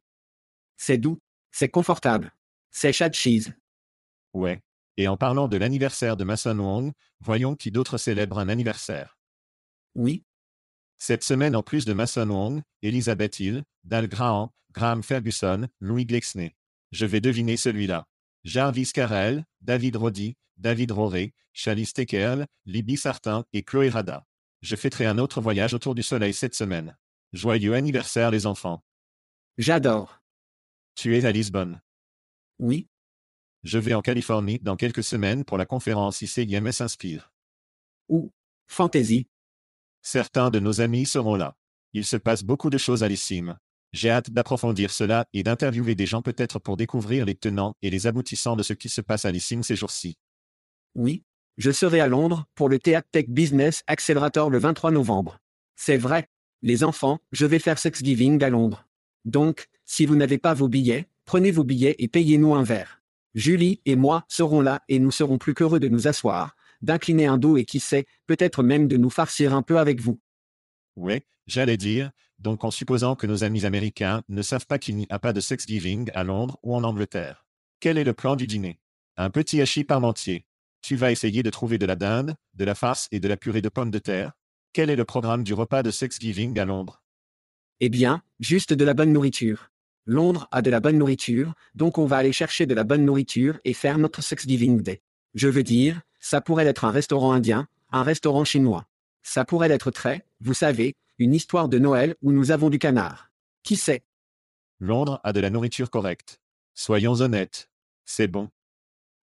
C'est 0.77 0.99
doux. 0.99 1.19
C'est 1.51 1.69
confortable. 1.69 2.33
C'est 2.71 2.93
Chad 2.93 3.15
Cheese. 3.15 3.53
Ouais. 4.33 4.63
Et 4.97 5.09
en 5.09 5.17
parlant 5.17 5.49
de 5.49 5.57
l'anniversaire 5.57 6.17
de 6.17 6.25
Mason 6.25 6.59
Wong, 6.59 6.93
voyons 7.21 7.55
qui 7.55 7.71
d'autre 7.71 7.99
célèbre 7.99 8.39
un 8.39 8.49
anniversaire. 8.49 9.19
Oui. 9.95 10.25
Cette 10.99 11.25
semaine, 11.25 11.55
en 11.55 11.63
plus 11.63 11.85
de 11.85 11.93
Mason 11.93 12.29
Wong, 12.29 12.63
Elizabeth 12.83 13.39
Hill, 13.39 13.65
Dal 13.85 14.09
Graham, 14.09 14.49
Graham 14.73 15.03
Ferguson, 15.03 15.69
Louis 15.81 16.07
Glexney. 16.07 16.55
Je 16.93 17.05
vais 17.05 17.21
deviner 17.21 17.57
celui-là. 17.57 18.07
Jarvis 18.45 18.93
Carrel, 18.93 19.45
David 19.61 19.97
Roddy, 19.97 20.37
David 20.57 20.93
Roré, 20.93 21.35
Chalice 21.53 21.93
Tekerl, 21.93 22.47
Libby 22.65 22.97
Sartin 22.97 23.45
et 23.53 23.63
Chloé 23.63 23.89
Rada. 23.89 24.27
Je 24.63 24.77
fêterai 24.77 25.07
un 25.07 25.19
autre 25.19 25.41
voyage 25.41 25.75
autour 25.75 25.95
du 25.95 26.03
soleil 26.03 26.33
cette 26.33 26.55
semaine. 26.55 26.97
Joyeux 27.33 27.75
anniversaire 27.75 28.31
les 28.31 28.47
enfants. 28.47 28.83
J'adore. 29.59 30.23
Tu 30.95 31.17
es 31.17 31.25
à 31.25 31.33
Lisbonne. 31.33 31.81
Oui, 32.59 32.89
Je 33.67 33.81
vais 33.81 33.95
en 33.95 34.01
Californie 34.01 34.61
dans 34.61 34.77
quelques 34.77 35.03
semaines 35.03 35.45
pour 35.45 35.59
la 35.59 35.67
conférence 35.67 36.23
ICIMS 36.23 36.71
Inspire. 36.79 37.33
ou 38.09 38.31
Fantasy. 38.69 39.27
Certains 40.03 40.51
de 40.51 40.61
nos 40.61 40.81
amis 40.81 41.05
seront 41.05 41.35
là. 41.35 41.57
Il 41.93 42.05
se 42.05 42.17
passe 42.17 42.45
beaucoup 42.45 42.71
de 42.71 42.79
choses 42.79 43.03
à 43.03 43.09
l'ICIM. 43.09 43.59
J'ai 43.93 44.11
hâte 44.11 44.31
d'approfondir 44.31 44.93
cela 44.93 45.27
et 45.33 45.43
d'interviewer 45.43 45.97
des 45.97 46.07
gens 46.07 46.23
peut-être 46.23 46.61
pour 46.61 46.77
découvrir 46.77 47.25
les 47.25 47.35
tenants 47.35 47.75
et 47.83 47.91
les 47.91 48.07
aboutissants 48.07 48.55
de 48.55 48.63
ce 48.63 48.73
qui 48.73 48.89
se 48.89 49.01
passe 49.01 49.25
à 49.25 49.33
l'ICIM 49.33 49.65
ces 49.65 49.75
jours-ci. 49.75 50.17
Oui, 50.95 51.25
je 51.57 51.73
serai 51.73 51.99
à 51.99 52.07
Londres 52.07 52.47
pour 52.55 52.69
le 52.69 52.79
Théâtre 52.79 53.09
Tech 53.11 53.27
Business 53.27 53.83
Accelerator 53.89 54.49
le 54.49 54.59
23 54.59 54.93
novembre. 54.93 55.41
C'est 55.75 55.99
vrai. 55.99 56.29
Les 56.63 56.85
enfants, 56.85 57.19
je 57.33 57.47
vais 57.47 57.59
faire 57.59 57.81
Sexgiving 57.81 58.45
à 58.45 58.49
Londres. 58.49 58.87
Donc, 59.25 59.67
si 59.85 60.07
vous 60.07 60.15
n'avez 60.15 60.39
pas 60.39 60.55
vos 60.55 60.69
billets, 60.69 61.09
prenez 61.25 61.51
vos 61.51 61.65
billets 61.65 61.97
et 61.99 62.07
payez-nous 62.07 62.55
un 62.55 62.63
verre. 62.63 62.96
Julie 63.37 63.83
et 63.85 63.97
moi 63.97 64.25
serons 64.29 64.63
là 64.63 64.83
et 64.89 64.99
nous 64.99 65.11
serons 65.11 65.37
plus 65.37 65.53
qu'heureux 65.53 65.79
de 65.79 65.89
nous 65.89 66.09
asseoir, 66.09 66.57
d'incliner 66.81 67.27
un 67.27 67.37
dos 67.37 67.59
et 67.59 67.67
qui 67.67 67.81
sait, 67.81 68.07
peut-être 68.27 68.63
même 68.63 68.89
de 68.89 68.97
nous 68.97 69.11
farcir 69.11 69.53
un 69.55 69.61
peu 69.61 69.79
avec 69.79 70.01
vous. 70.01 70.19
Oui, 70.97 71.21
j'allais 71.47 71.77
dire, 71.77 72.13
donc 72.39 72.65
en 72.65 72.71
supposant 72.71 73.15
que 73.15 73.27
nos 73.27 73.45
amis 73.45 73.67
américains 73.67 74.23
ne 74.31 74.41
savent 74.41 74.67
pas 74.67 74.79
qu'il 74.79 74.97
n'y 74.97 75.07
a 75.11 75.19
pas 75.19 75.35
de 75.35 75.41
Sexgiving 75.41 76.11
à 76.15 76.25
Londres 76.25 76.59
ou 76.63 76.75
en 76.75 76.83
Angleterre. 76.83 77.45
Quel 77.79 77.99
est 77.99 78.05
le 78.05 78.15
plan 78.15 78.37
du 78.37 78.47
dîner? 78.47 78.81
Un 79.19 79.29
petit 79.29 79.61
hachis 79.61 79.85
parmentier. 79.85 80.47
Tu 80.81 80.97
vas 80.97 81.13
essayer 81.13 81.43
de 81.43 81.51
trouver 81.51 81.77
de 81.77 81.85
la 81.85 81.97
dinde, 81.97 82.37
de 82.55 82.65
la 82.65 82.75
farce 82.75 83.07
et 83.13 83.21
de 83.21 83.29
la 83.29 83.37
purée 83.37 83.61
de 83.61 83.69
pommes 83.69 83.91
de 83.91 83.99
terre 83.99 84.33
Quel 84.73 84.89
est 84.89 84.97
le 84.97 85.05
programme 85.05 85.45
du 85.45 85.53
repas 85.53 85.83
de 85.83 85.91
Sexgiving 85.91 86.59
à 86.59 86.65
Londres? 86.65 87.03
Eh 87.81 87.91
bien, 87.91 88.23
juste 88.41 88.73
de 88.73 88.85
la 88.87 88.95
bonne 88.95 89.13
nourriture. 89.13 89.71
Londres 90.07 90.49
a 90.53 90.63
de 90.63 90.71
la 90.71 90.79
bonne 90.79 90.99
nourriture, 90.99 91.55
donc 91.75 91.99
on 91.99 92.07
va 92.07 92.17
aller 92.17 92.33
chercher 92.33 92.67
de 92.67 92.75
la 92.75 92.85
bonne 92.85 93.05
nourriture 93.05 93.59
et 93.65 93.75
faire 93.75 93.99
notre 93.99 94.23
Thanksgiving 94.23 94.81
Day. 94.81 95.03
Je 95.35 95.49
veux 95.49 95.65
dire, 95.65 96.01
ça 96.21 96.41
pourrait 96.41 96.67
être 96.67 96.85
un 96.85 96.93
restaurant 96.93 97.33
indien, 97.33 97.67
un 97.91 98.05
restaurant 98.05 98.45
chinois. 98.45 98.87
Ça 99.23 99.45
pourrait 99.45 99.71
être 99.71 99.91
très, 99.91 100.25
vous 100.41 100.55
savez, 100.55 100.95
une 101.19 101.35
histoire 101.35 101.69
de 101.69 101.79
Noël 101.79 102.15
où 102.23 102.31
nous 102.31 102.53
avons 102.53 102.71
du 102.71 102.79
canard. 102.79 103.33
Qui 103.65 103.75
sait? 103.75 104.05
Londres 104.79 105.21
a 105.25 105.33
de 105.33 105.41
la 105.41 105.51
nourriture 105.51 105.91
correcte. 105.91 106.41
Soyons 106.75 107.21
honnêtes. 107.21 107.69
C'est 108.05 108.29
bon. 108.29 108.49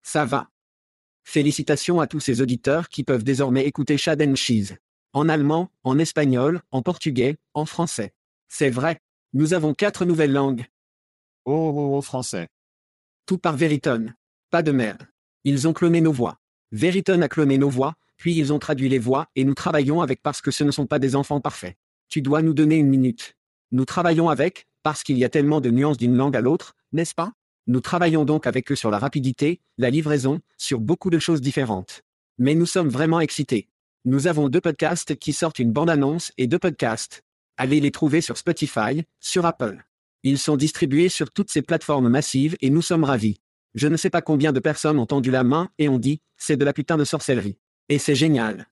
Ça 0.02 0.24
va. 0.24 0.48
Félicitations 1.22 2.00
à 2.00 2.08
tous 2.08 2.18
ces 2.18 2.40
auditeurs 2.40 2.88
qui 2.88 3.04
peuvent 3.04 3.22
désormais 3.22 3.66
écouter 3.66 3.96
Shad 3.96 4.20
and 4.20 4.34
Cheese. 4.34 4.76
En 5.12 5.28
allemand, 5.28 5.70
en 5.84 5.98
espagnol, 5.98 6.62
en 6.72 6.82
portugais, 6.82 7.36
en 7.54 7.66
français. 7.66 8.12
C'est 8.48 8.70
vrai. 8.70 9.00
Nous 9.34 9.54
avons 9.54 9.74
quatre 9.74 10.04
nouvelles 10.04 10.32
langues. 10.32 10.64
Oh, 11.44 11.72
oh, 11.74 11.96
oh, 11.96 12.02
français. 12.02 12.48
Tout 13.26 13.38
par 13.38 13.56
Veriton. 13.56 14.12
Pas 14.50 14.62
de 14.62 14.70
merde. 14.70 15.08
Ils 15.44 15.66
ont 15.66 15.72
cloné 15.72 16.00
nos 16.00 16.12
voix. 16.12 16.38
Veriton 16.70 17.20
a 17.20 17.28
cloné 17.28 17.58
nos 17.58 17.68
voix, 17.68 17.94
puis 18.16 18.36
ils 18.36 18.52
ont 18.52 18.60
traduit 18.60 18.88
les 18.88 19.00
voix 19.00 19.26
et 19.34 19.44
nous 19.44 19.54
travaillons 19.54 20.00
avec 20.00 20.22
parce 20.22 20.40
que 20.40 20.52
ce 20.52 20.62
ne 20.62 20.70
sont 20.70 20.86
pas 20.86 21.00
des 21.00 21.16
enfants 21.16 21.40
parfaits. 21.40 21.76
Tu 22.08 22.22
dois 22.22 22.42
nous 22.42 22.54
donner 22.54 22.76
une 22.76 22.88
minute. 22.88 23.34
Nous 23.72 23.84
travaillons 23.84 24.28
avec, 24.28 24.68
parce 24.84 25.02
qu'il 25.02 25.18
y 25.18 25.24
a 25.24 25.28
tellement 25.28 25.60
de 25.60 25.70
nuances 25.70 25.96
d'une 25.96 26.16
langue 26.16 26.36
à 26.36 26.40
l'autre, 26.40 26.74
n'est-ce 26.92 27.14
pas? 27.14 27.32
Nous 27.66 27.80
travaillons 27.80 28.24
donc 28.24 28.46
avec 28.46 28.70
eux 28.70 28.76
sur 28.76 28.90
la 28.90 28.98
rapidité, 28.98 29.60
la 29.78 29.90
livraison, 29.90 30.40
sur 30.56 30.78
beaucoup 30.78 31.10
de 31.10 31.18
choses 31.18 31.40
différentes. 31.40 32.02
Mais 32.38 32.54
nous 32.54 32.66
sommes 32.66 32.88
vraiment 32.88 33.20
excités. 33.20 33.68
Nous 34.04 34.28
avons 34.28 34.48
deux 34.48 34.60
podcasts 34.60 35.16
qui 35.16 35.32
sortent 35.32 35.58
une 35.58 35.72
bande-annonce 35.72 36.32
et 36.38 36.46
deux 36.46 36.58
podcasts. 36.58 37.22
Allez 37.56 37.80
les 37.80 37.90
trouver 37.90 38.20
sur 38.20 38.36
Spotify, 38.36 39.04
sur 39.20 39.44
Apple. 39.46 39.84
Ils 40.22 40.38
sont 40.38 40.56
distribués 40.56 41.08
sur 41.08 41.30
toutes 41.32 41.50
ces 41.50 41.62
plateformes 41.62 42.08
massives 42.08 42.56
et 42.60 42.70
nous 42.70 42.82
sommes 42.82 43.04
ravis. 43.04 43.40
Je 43.74 43.88
ne 43.88 43.96
sais 43.96 44.10
pas 44.10 44.22
combien 44.22 44.52
de 44.52 44.60
personnes 44.60 44.98
ont 44.98 45.06
tendu 45.06 45.30
la 45.30 45.44
main 45.44 45.70
et 45.78 45.88
ont 45.88 45.98
dit, 45.98 46.20
c'est 46.36 46.56
de 46.56 46.64
la 46.64 46.72
putain 46.72 46.96
de 46.96 47.04
sorcellerie. 47.04 47.58
Et 47.88 47.98
c'est 47.98 48.14
génial. 48.14 48.68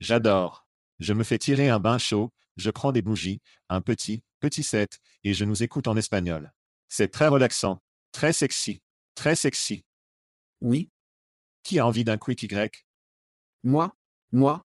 J'adore. 0.00 0.66
Je 0.98 1.12
me 1.12 1.24
fais 1.24 1.38
tirer 1.38 1.68
un 1.68 1.78
bain 1.78 1.98
chaud, 1.98 2.32
je 2.56 2.70
prends 2.70 2.92
des 2.92 3.02
bougies, 3.02 3.40
un 3.68 3.80
petit, 3.80 4.22
petit 4.40 4.62
set, 4.62 4.98
et 5.24 5.34
je 5.34 5.44
nous 5.44 5.62
écoute 5.62 5.88
en 5.88 5.96
espagnol. 5.96 6.52
C'est 6.88 7.08
très 7.08 7.28
relaxant, 7.28 7.82
très 8.12 8.32
sexy, 8.32 8.82
très 9.14 9.36
sexy. 9.36 9.84
Oui, 10.60 10.90
Qui 11.62 11.78
a 11.78 11.86
envie 11.86 12.04
d'un 12.04 12.16
quick 12.16 12.42
Y? 12.42 12.86
Moi, 13.62 13.94
moi, 14.32 14.64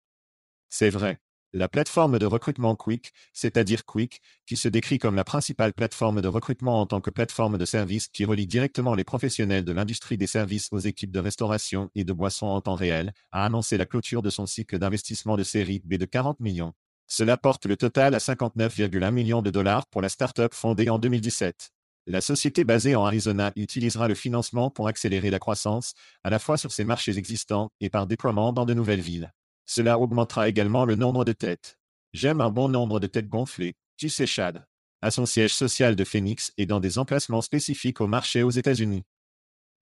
C'est 0.68 0.90
vrai. 0.90 1.18
La 1.58 1.66
plateforme 1.66 2.20
de 2.20 2.24
recrutement 2.24 2.76
Quick, 2.76 3.12
c'est-à-dire 3.32 3.84
Quick, 3.84 4.22
qui 4.46 4.56
se 4.56 4.68
décrit 4.68 4.98
comme 4.98 5.16
la 5.16 5.24
principale 5.24 5.72
plateforme 5.72 6.20
de 6.20 6.28
recrutement 6.28 6.80
en 6.80 6.86
tant 6.86 7.00
que 7.00 7.10
plateforme 7.10 7.58
de 7.58 7.64
service 7.64 8.06
qui 8.06 8.24
relie 8.24 8.46
directement 8.46 8.94
les 8.94 9.02
professionnels 9.02 9.64
de 9.64 9.72
l'industrie 9.72 10.16
des 10.16 10.28
services 10.28 10.68
aux 10.70 10.78
équipes 10.78 11.10
de 11.10 11.18
restauration 11.18 11.90
et 11.96 12.04
de 12.04 12.12
boissons 12.12 12.46
en 12.46 12.60
temps 12.60 12.76
réel, 12.76 13.12
a 13.32 13.44
annoncé 13.44 13.76
la 13.76 13.86
clôture 13.86 14.22
de 14.22 14.30
son 14.30 14.46
cycle 14.46 14.78
d'investissement 14.78 15.36
de 15.36 15.42
série 15.42 15.82
B 15.84 15.94
de 15.94 16.04
40 16.04 16.38
millions. 16.38 16.74
Cela 17.08 17.36
porte 17.36 17.66
le 17.66 17.76
total 17.76 18.14
à 18.14 18.18
59,1 18.18 19.10
millions 19.10 19.42
de 19.42 19.50
dollars 19.50 19.88
pour 19.88 20.00
la 20.00 20.08
start-up 20.08 20.54
fondée 20.54 20.90
en 20.90 21.00
2017. 21.00 21.70
La 22.06 22.20
société 22.20 22.62
basée 22.62 22.94
en 22.94 23.04
Arizona 23.04 23.50
utilisera 23.56 24.06
le 24.06 24.14
financement 24.14 24.70
pour 24.70 24.86
accélérer 24.86 25.30
la 25.30 25.40
croissance, 25.40 25.94
à 26.22 26.30
la 26.30 26.38
fois 26.38 26.56
sur 26.56 26.70
ses 26.70 26.84
marchés 26.84 27.18
existants 27.18 27.72
et 27.80 27.90
par 27.90 28.06
déploiement 28.06 28.52
dans 28.52 28.64
de 28.64 28.74
nouvelles 28.74 29.00
villes. 29.00 29.32
Cela 29.68 29.98
augmentera 29.98 30.48
également 30.48 30.86
le 30.86 30.94
nombre 30.94 31.26
de 31.26 31.32
têtes. 31.34 31.78
J'aime 32.14 32.40
un 32.40 32.48
bon 32.48 32.70
nombre 32.70 33.00
de 33.00 33.06
têtes 33.06 33.28
gonflées, 33.28 33.76
tu 33.98 34.08
sais 34.08 34.26
Chad. 34.26 34.66
À 35.02 35.10
son 35.10 35.26
siège 35.26 35.52
social 35.52 35.94
de 35.94 36.04
Phoenix 36.04 36.52
et 36.56 36.64
dans 36.64 36.80
des 36.80 36.96
emplacements 36.96 37.42
spécifiques 37.42 38.00
au 38.00 38.06
marché 38.06 38.42
aux 38.42 38.50
États-Unis. 38.50 39.04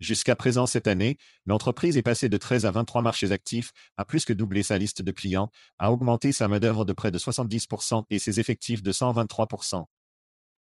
Jusqu'à 0.01 0.35
présent 0.35 0.67
cette 0.67 0.89
année, 0.89 1.19
l'entreprise 1.47 1.97
est 1.97 2.03
passée 2.03 2.29
de 2.29 2.37
13 2.37 2.67
à 2.67 2.73
23 2.73 3.01
marchés 3.01 3.31
actifs, 3.31 3.71
a 3.97 4.05
plus 4.05 4.25
que 4.25 4.33
doublé 4.33 4.65
sa 4.65 4.77
liste 4.77 5.03
de 5.03 5.13
clients, 5.13 5.53
a 5.79 5.93
augmenté 5.93 6.33
sa 6.33 6.49
main-d'œuvre 6.49 6.85
de 6.85 6.93
près 6.93 7.13
de 7.13 7.19
70% 7.19 8.07
et 8.11 8.19
ses 8.19 8.41
effectifs 8.41 8.83
de 8.83 8.91
123%. 8.91 9.77
oh 9.77 9.87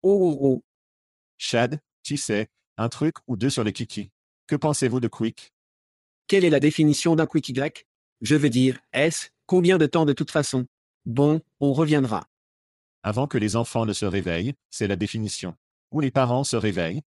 oh 0.03 0.37
oh. 0.39 0.63
Chad, 1.39 1.81
tu 2.03 2.15
sais, 2.15 2.47
un 2.77 2.89
truc 2.89 3.15
ou 3.25 3.37
deux 3.37 3.49
sur 3.49 3.63
les 3.63 3.73
kiki. 3.73 4.11
Que 4.45 4.55
pensez-vous 4.55 4.99
de 4.99 5.07
Quick? 5.07 5.51
Quelle 6.27 6.45
est 6.45 6.51
la 6.51 6.59
définition 6.59 7.15
d'un 7.15 7.25
quick 7.25 7.49
Y? 7.49 7.87
Je 8.21 8.35
veux 8.35 8.49
dire, 8.49 8.79
est-ce, 8.93 9.29
combien 9.45 9.77
de 9.77 9.85
temps 9.85 10.05
de 10.05 10.13
toute 10.13 10.31
façon? 10.31 10.65
Bon, 11.05 11.41
on 11.59 11.73
reviendra. 11.73 12.25
Avant 13.03 13.27
que 13.27 13.37
les 13.37 13.55
enfants 13.55 13.85
ne 13.85 13.93
se 13.93 14.05
réveillent, 14.05 14.55
c'est 14.71 14.87
la 14.87 14.95
définition. 14.95 15.55
Ou 15.91 15.99
les 15.99 16.11
parents 16.11 16.43
se 16.43 16.55
réveillent, 16.55 17.03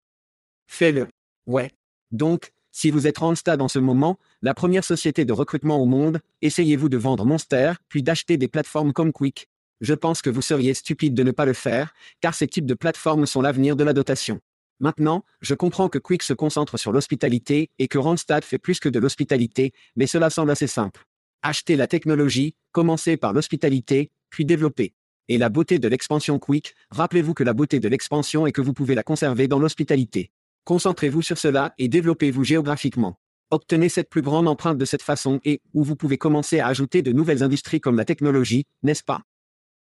Fais-le. 0.66 1.08
Ouais. 1.46 1.70
Donc, 2.10 2.52
si 2.72 2.90
vous 2.90 3.06
êtes 3.06 3.18
Randstad 3.18 3.62
en 3.62 3.68
ce 3.68 3.78
moment, 3.78 4.18
la 4.42 4.54
première 4.54 4.84
société 4.84 5.25
de 5.25 5.32
recrutement 5.32 5.78
au 5.78 5.86
monde, 5.86 6.20
essayez-vous 6.42 6.88
de 6.88 6.96
vendre 6.96 7.25
Monster, 7.25 7.72
puis 7.88 8.02
d'acheter 8.02 8.36
des 8.36 8.48
plateformes 8.48 8.92
comme 8.92 9.12
Quick. 9.12 9.48
Je 9.80 9.94
pense 9.94 10.22
que 10.22 10.30
vous 10.30 10.42
seriez 10.42 10.75
stupide 10.75 11.14
de 11.14 11.22
ne 11.22 11.30
pas 11.30 11.44
le 11.44 11.52
faire, 11.52 11.94
car 12.20 12.34
ces 12.34 12.48
types 12.48 12.66
de 12.66 12.75
plateformes 12.75 13.26
sont 13.26 13.42
l'avenir 13.42 13.76
de 13.76 13.84
la 13.84 13.92
dotation. 13.92 14.40
Maintenant, 14.78 15.25
je 15.40 15.54
comprends 15.54 15.88
que 15.88 15.99
Quick 15.99 16.23
se 16.23 16.35
concentre 16.35 16.78
sur 16.78 16.92
l'hospitalité 16.92 17.71
et 17.78 17.88
que 17.88 17.99
Randstad 17.99 18.45
fait 18.45 18.59
plus 18.59 18.78
que 18.78 18.88
de 18.88 18.99
l'hospitalité, 18.99 19.73
mais 19.97 20.06
cela 20.06 20.28
semble 20.28 20.50
assez 20.50 20.66
simple. 20.66 21.04
Achetez 21.42 21.76
la 21.76 21.87
technologie, 21.87 22.54
commencez 22.73 23.16
par 23.16 23.33
l'hospitalité, 23.33 24.11
puis 24.28 24.45
développez. 24.45 24.95
Et 25.28 25.38
la 25.38 25.49
beauté 25.49 25.78
de 25.78 25.88
l'expansion 25.88 26.38
Quick, 26.38 26.75
rappelez-vous 26.90 27.35
que 27.35 27.42
la 27.42 27.54
beauté 27.54 27.80
de 27.80 27.88
l'expansion 27.88 28.47
est 28.47 28.52
que 28.52 28.61
vous 28.61 28.75
pouvez 28.75 28.95
la 28.95 29.02
conserver 29.02 29.49
dans 29.49 29.59
l'hospitalité. 29.59 30.30
Concentrez-vous 30.64 31.23
sur 31.23 31.38
cela 31.38 31.75
et 31.78 31.88
développez-vous 31.88 32.45
géographiquement. 32.45 33.18
Obtenez 33.50 33.88
cette 33.88 34.11
plus 34.11 34.23
grande 34.23 34.49
empreinte 34.49 34.78
de 34.78 34.85
cette 34.85 35.02
façon 35.02 35.40
et 35.45 35.61
où 35.73 35.85
vous 35.85 35.97
pouvez 35.97 36.18
commencer 36.18 36.59
à 36.59 36.66
ajouter 36.66 37.02
de 37.02 37.12
nouvelles 37.12 37.42
industries 37.42 37.80
comme 37.80 37.97
la 37.97 38.04
technologie, 38.04 38.64
n'est-ce 38.83 39.04
pas? 39.04 39.23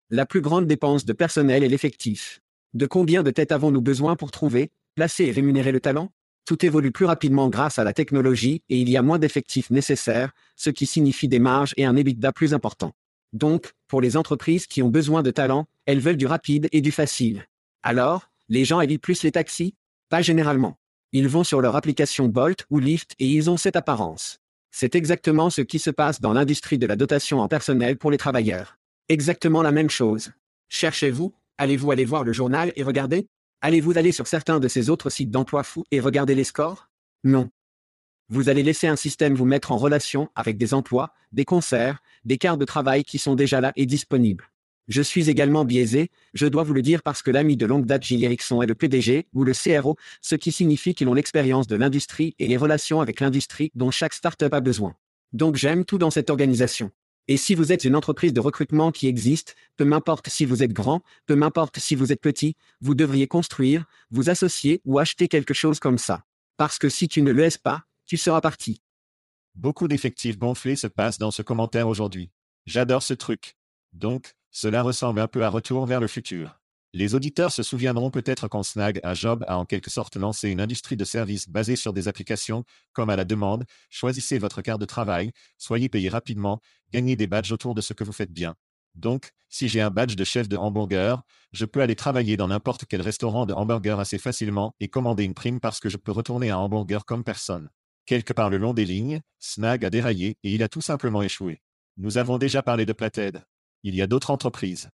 La 0.09 0.25
plus 0.25 0.41
grande 0.41 0.67
dépense 0.67 1.05
de 1.05 1.13
personnel 1.13 1.63
est 1.63 1.67
l'effectif. 1.67 2.39
De 2.77 2.85
combien 2.85 3.23
de 3.23 3.31
têtes 3.31 3.51
avons-nous 3.51 3.81
besoin 3.81 4.15
pour 4.15 4.29
trouver, 4.29 4.69
placer 4.93 5.23
et 5.23 5.31
rémunérer 5.31 5.71
le 5.71 5.79
talent? 5.79 6.11
Tout 6.45 6.63
évolue 6.63 6.91
plus 6.91 7.05
rapidement 7.05 7.49
grâce 7.49 7.79
à 7.79 7.83
la 7.83 7.91
technologie 7.91 8.61
et 8.69 8.77
il 8.77 8.87
y 8.87 8.97
a 8.97 9.01
moins 9.01 9.17
d'effectifs 9.17 9.71
nécessaires, 9.71 10.31
ce 10.55 10.69
qui 10.69 10.85
signifie 10.85 11.27
des 11.27 11.39
marges 11.39 11.73
et 11.75 11.85
un 11.85 11.95
EBITDA 11.95 12.31
plus 12.33 12.53
important. 12.53 12.93
Donc, 13.33 13.71
pour 13.87 13.99
les 13.99 14.15
entreprises 14.15 14.67
qui 14.67 14.83
ont 14.83 14.89
besoin 14.89 15.23
de 15.23 15.31
talent, 15.31 15.65
elles 15.87 15.99
veulent 15.99 16.17
du 16.17 16.27
rapide 16.27 16.69
et 16.71 16.81
du 16.81 16.91
facile. 16.91 17.47
Alors, 17.81 18.29
les 18.47 18.63
gens 18.63 18.79
évitent 18.79 19.01
plus 19.01 19.23
les 19.23 19.31
taxis? 19.31 19.73
Pas 20.09 20.21
généralement. 20.21 20.77
Ils 21.13 21.27
vont 21.27 21.43
sur 21.43 21.61
leur 21.61 21.75
application 21.75 22.27
Bolt 22.27 22.67
ou 22.69 22.77
Lyft 22.77 23.15
et 23.17 23.25
ils 23.25 23.49
ont 23.49 23.57
cette 23.57 23.75
apparence. 23.75 24.37
C'est 24.69 24.93
exactement 24.93 25.49
ce 25.49 25.61
qui 25.61 25.79
se 25.79 25.89
passe 25.89 26.21
dans 26.21 26.33
l'industrie 26.33 26.77
de 26.77 26.85
la 26.85 26.95
dotation 26.95 27.39
en 27.39 27.47
personnel 27.47 27.97
pour 27.97 28.11
les 28.11 28.17
travailleurs. 28.19 28.77
Exactement 29.09 29.63
la 29.63 29.71
même 29.71 29.89
chose. 29.89 30.31
Cherchez-vous 30.69 31.33
Allez-vous 31.59 31.91
aller 31.91 32.05
voir 32.05 32.23
le 32.23 32.33
journal 32.33 32.71
et 32.75 32.83
regarder? 32.83 33.27
Allez-vous 33.61 33.97
aller 33.97 34.11
sur 34.11 34.27
certains 34.27 34.59
de 34.59 34.67
ces 34.67 34.91
autres 34.91 35.09
sites 35.09 35.31
d'emploi 35.31 35.63
fous 35.63 35.85
et 35.89 35.99
regarder 35.99 36.35
les 36.35 36.43
scores? 36.43 36.89
Non. 37.23 37.49
Vous 38.29 38.49
allez 38.49 38.61
laisser 38.61 38.87
un 38.87 38.95
système 38.95 39.33
vous 39.33 39.45
mettre 39.45 39.71
en 39.71 39.77
relation 39.77 40.29
avec 40.35 40.57
des 40.57 40.75
emplois, 40.75 41.13
des 41.31 41.45
concerts, 41.45 42.03
des 42.25 42.37
quarts 42.37 42.59
de 42.59 42.65
travail 42.65 43.03
qui 43.03 43.17
sont 43.17 43.33
déjà 43.33 43.59
là 43.59 43.73
et 43.75 43.87
disponibles. 43.87 44.51
Je 44.87 45.01
suis 45.01 45.31
également 45.31 45.65
biaisé, 45.65 46.11
je 46.35 46.45
dois 46.45 46.63
vous 46.63 46.73
le 46.73 46.83
dire 46.83 47.01
parce 47.01 47.23
que 47.23 47.31
l'ami 47.31 47.57
de 47.57 47.65
longue 47.65 47.87
date 47.87 48.03
Gilles 48.03 48.23
Erickson 48.23 48.61
est 48.61 48.67
le 48.67 48.75
PDG 48.75 49.27
ou 49.33 49.43
le 49.43 49.53
CRO, 49.53 49.97
ce 50.21 50.35
qui 50.35 50.51
signifie 50.51 50.93
qu'ils 50.93 51.09
ont 51.09 51.15
l'expérience 51.15 51.65
de 51.65 51.75
l'industrie 51.75 52.35
et 52.37 52.47
les 52.47 52.57
relations 52.57 53.01
avec 53.01 53.19
l'industrie 53.19 53.71
dont 53.73 53.89
chaque 53.89 54.13
startup 54.13 54.53
a 54.53 54.61
besoin. 54.61 54.95
Donc 55.33 55.55
j'aime 55.55 55.85
tout 55.85 55.97
dans 55.97 56.11
cette 56.11 56.29
organisation. 56.29 56.91
Et 57.29 57.35
si 57.35 57.55
vous 57.55 57.73
êtes 57.73 57.83
une 57.83 57.95
entreprise 57.95 58.31
de 58.31 58.39
recrutement 58.39 58.91
qui 58.91 59.07
existe, 59.07 59.55
peu 59.75 59.83
m'importe 59.83 60.29
si 60.29 60.45
vous 60.45 60.63
êtes 60.63 60.71
grand, 60.71 61.01
peu 61.25 61.35
m'importe 61.35 61.77
si 61.79 61.93
vous 61.93 62.13
êtes 62.13 62.21
petit, 62.21 62.55
vous 62.79 62.95
devriez 62.95 63.27
construire, 63.27 63.85
vous 64.11 64.29
associer 64.29 64.81
ou 64.85 64.97
acheter 64.97 65.27
quelque 65.27 65.53
chose 65.53 65.79
comme 65.79 65.97
ça. 65.97 66.23
Parce 66.55 66.79
que 66.79 66.87
si 66.87 67.07
tu 67.07 67.21
ne 67.21 67.31
le 67.31 67.41
laisses 67.41 67.57
pas, 67.57 67.83
tu 68.05 68.15
seras 68.15 68.39
parti. 68.39 68.81
Beaucoup 69.55 69.87
d'effectifs 69.87 70.37
gonflés 70.37 70.77
se 70.77 70.87
passent 70.87 71.17
dans 71.17 71.31
ce 71.31 71.41
commentaire 71.41 71.89
aujourd'hui. 71.89 72.31
J'adore 72.65 73.03
ce 73.03 73.13
truc. 73.13 73.57
Donc, 73.91 74.33
cela 74.51 74.81
ressemble 74.81 75.19
un 75.19 75.27
peu 75.27 75.43
à 75.43 75.49
Retour 75.49 75.85
vers 75.85 75.99
le 75.99 76.07
futur. 76.07 76.56
Les 76.93 77.15
auditeurs 77.15 77.51
se 77.51 77.63
souviendront 77.63 78.11
peut-être 78.11 78.47
qu'en 78.47 78.63
Snag 78.63 78.99
à 79.03 79.13
Job 79.13 79.43
a 79.47 79.57
en 79.57 79.65
quelque 79.65 79.89
sorte 79.89 80.15
lancé 80.15 80.49
une 80.49 80.61
industrie 80.61 80.95
de 80.95 81.03
services 81.03 81.49
basée 81.49 81.75
sur 81.75 81.93
des 81.93 82.07
applications, 82.07 82.63
comme 82.93 83.09
à 83.09 83.15
la 83.15 83.25
demande, 83.25 83.65
choisissez 83.89 84.39
votre 84.39 84.61
carte 84.61 84.79
de 84.79 84.85
travail, 84.85 85.31
soyez 85.57 85.89
payé 85.89 86.09
rapidement, 86.09 86.61
gagnez 86.91 87.15
des 87.15 87.27
badges 87.27 87.51
autour 87.51 87.75
de 87.75 87.81
ce 87.81 87.93
que 87.93 88.03
vous 88.03 88.13
faites 88.13 88.31
bien. 88.31 88.55
Donc, 88.95 89.31
si 89.49 89.67
j'ai 89.67 89.81
un 89.81 89.91
badge 89.91 90.15
de 90.15 90.23
chef 90.23 90.49
de 90.49 90.57
hamburger, 90.57 91.21
je 91.51 91.65
peux 91.65 91.81
aller 91.81 91.95
travailler 91.95 92.35
dans 92.35 92.47
n'importe 92.47 92.85
quel 92.85 93.01
restaurant 93.01 93.45
de 93.45 93.53
hamburger 93.53 93.99
assez 93.99 94.17
facilement 94.17 94.73
et 94.79 94.87
commander 94.87 95.23
une 95.23 95.35
prime 95.35 95.59
parce 95.59 95.79
que 95.79 95.89
je 95.89 95.97
peux 95.97 96.11
retourner 96.11 96.49
à 96.49 96.57
hamburger 96.57 97.05
comme 97.05 97.23
personne. 97.23 97.69
Quelque 98.05 98.33
part 98.33 98.49
le 98.49 98.57
long 98.57 98.73
des 98.73 98.85
lignes, 98.85 99.21
Snag 99.39 99.85
a 99.85 99.89
déraillé 99.89 100.37
et 100.43 100.53
il 100.53 100.63
a 100.63 100.69
tout 100.69 100.81
simplement 100.81 101.21
échoué. 101.21 101.61
Nous 101.97 102.17
avons 102.17 102.37
déjà 102.37 102.63
parlé 102.63 102.85
de 102.85 102.93
Plated. 102.93 103.43
Il 103.83 103.93
y 103.93 104.01
a 104.01 104.07
d'autres 104.07 104.31
entreprises. 104.31 104.89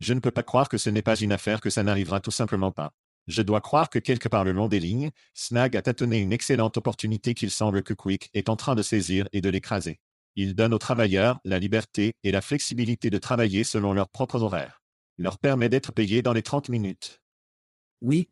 Je 0.00 0.14
ne 0.14 0.20
peux 0.20 0.30
pas 0.30 0.42
croire 0.42 0.68
que 0.68 0.78
ce 0.78 0.90
n'est 0.90 1.02
pas 1.02 1.16
une 1.16 1.32
affaire 1.32 1.60
que 1.60 1.70
ça 1.70 1.82
n'arrivera 1.82 2.20
tout 2.20 2.30
simplement 2.30 2.72
pas. 2.72 2.92
Je 3.26 3.42
dois 3.42 3.60
croire 3.60 3.90
que 3.90 3.98
quelque 3.98 4.28
part 4.28 4.44
le 4.44 4.52
long 4.52 4.68
des 4.68 4.80
lignes, 4.80 5.10
Snag 5.34 5.76
a 5.76 5.82
tâtonné 5.82 6.18
une 6.18 6.32
excellente 6.32 6.76
opportunité 6.78 7.34
qu'il 7.34 7.50
semble 7.50 7.82
que 7.82 7.94
Quick 7.94 8.30
est 8.34 8.48
en 8.48 8.56
train 8.56 8.74
de 8.74 8.82
saisir 8.82 9.28
et 9.32 9.40
de 9.40 9.50
l'écraser. 9.50 10.00
Il 10.36 10.54
donne 10.54 10.72
aux 10.74 10.78
travailleurs 10.78 11.38
la 11.44 11.58
liberté 11.58 12.14
et 12.24 12.32
la 12.32 12.40
flexibilité 12.40 13.10
de 13.10 13.18
travailler 13.18 13.62
selon 13.62 13.92
leurs 13.92 14.08
propres 14.08 14.42
horaires. 14.42 14.82
Leur 15.18 15.38
permet 15.38 15.68
d'être 15.68 15.92
payés 15.92 16.22
dans 16.22 16.32
les 16.32 16.42
30 16.42 16.70
minutes. 16.70 17.20
Oui, 18.00 18.30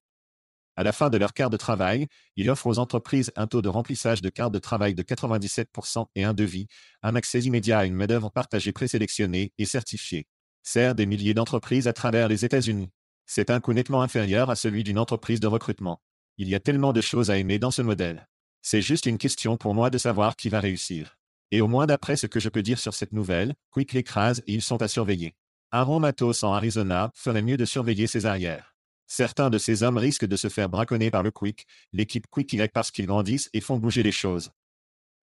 À 0.77 0.85
la 0.85 0.93
fin 0.93 1.11
de 1.11 1.19
leur 1.19 1.35
quart 1.35 1.51
de 1.51 1.57
travail, 1.57 2.07
il 2.37 2.49
offre 2.51 2.67
aux 2.67 2.79
entreprises 2.79 3.33
un 3.37 3.47
taux 3.49 3.63
de 3.63 3.69
remplissage 3.69 4.23
de 4.23 4.31
quart 4.31 4.51
de 4.51 4.59
travail 4.61 4.95
de 4.95 5.03
97% 5.03 6.07
et 6.15 6.25
un 6.25 6.35
devis, 6.35 6.69
un 7.03 7.17
accès 7.17 7.41
immédiat 7.41 7.81
à 7.81 7.85
une 7.85 7.95
main-d'œuvre 7.95 8.31
partagée 8.31 8.73
présélectionnée 8.73 9.53
et 9.59 9.67
certifiée. 9.67 10.27
Sert 10.71 10.95
des 10.95 11.07
milliers 11.07 11.33
d'entreprises 11.33 11.89
à 11.89 11.95
travers 11.95 12.29
les 12.29 12.45
États-Unis. 12.45 12.91
C'est 13.25 13.49
un 13.49 13.59
coût 13.59 13.73
nettement 13.73 14.03
inférieur 14.03 14.51
à 14.51 14.55
celui 14.55 14.85
d'une 14.85 14.99
entreprise 14.99 15.41
de 15.41 15.47
recrutement. 15.47 16.03
Il 16.37 16.47
y 16.47 16.55
a 16.55 16.61
tellement 16.61 16.93
de 16.93 17.01
choses 17.01 17.31
à 17.31 17.39
aimer 17.39 17.59
dans 17.59 17.71
ce 17.71 17.81
modèle. 17.81 18.29
C'est 18.61 18.83
juste 18.83 19.07
une 19.07 19.17
question 19.17 19.57
pour 19.57 19.73
moi 19.73 19.89
de 19.89 19.97
savoir 19.97 20.37
qui 20.37 20.51
va 20.51 20.61
réussir. 20.61 21.17
Et 21.53 21.63
au 21.63 21.69
moins 21.69 21.87
d'après 21.87 22.17
ce 22.17 22.27
que 22.27 22.39
je 22.39 22.51
peux 22.51 22.61
dire 22.61 22.79
sur 22.79 22.93
cette 22.93 23.15
nouvelle, 23.15 23.55
Quick 23.71 23.95
l'écrase 23.95 24.43
et 24.47 24.53
ils 24.53 24.61
sont 24.61 24.83
à 24.83 24.89
surveiller. 24.89 25.35
Aaron 25.71 26.01
Matos 26.01 26.43
en 26.45 26.53
Arizona 26.53 27.13
ferait 27.15 27.41
mieux 27.41 27.57
de 27.57 27.65
surveiller 27.65 28.07
ses 28.07 28.27
arrières. 28.27 28.77
Certains 29.07 29.49
de 29.49 29.57
ces 29.57 29.83
hommes 29.83 29.97
risquent 29.97 30.27
de 30.27 30.37
se 30.37 30.49
faire 30.49 30.69
braconner 30.69 31.11
par 31.11 31.23
le 31.23 31.31
Quick, 31.31 31.67
l'équipe 31.95 32.27
Quick 32.31 32.53
Y 32.53 32.71
parce 32.75 32.91
qu'ils 32.91 33.07
grandissent 33.07 33.49
et 33.55 33.63
font 33.63 33.79
bouger 33.79 34.03
les 34.03 34.13
choses. 34.13 34.51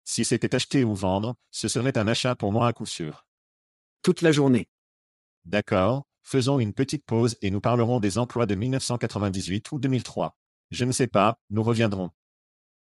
Si 0.04 0.24
c'était 0.24 0.54
acheter 0.54 0.84
ou 0.84 0.94
vendre, 0.94 1.34
ce 1.50 1.68
serait 1.68 1.98
un 1.98 2.08
achat 2.08 2.34
pour 2.34 2.50
moi 2.50 2.66
à 2.66 2.72
coup 2.72 2.86
sûr. 2.86 3.26
toute 4.00 4.22
la 4.22 4.32
journée. 4.32 4.68
D'accord, 5.44 6.04
faisons 6.22 6.58
une 6.58 6.72
petite 6.72 7.04
pause 7.04 7.36
et 7.42 7.50
nous 7.50 7.60
parlerons 7.60 8.00
des 8.00 8.18
emplois 8.18 8.46
de 8.46 8.54
1998 8.54 9.72
ou 9.72 9.78
2003. 9.78 10.36
Je 10.70 10.85
ne 10.85 10.92
sais 10.92 11.07
pas, 11.07 11.38
nous 11.50 11.62
reviendrons. 11.62 12.11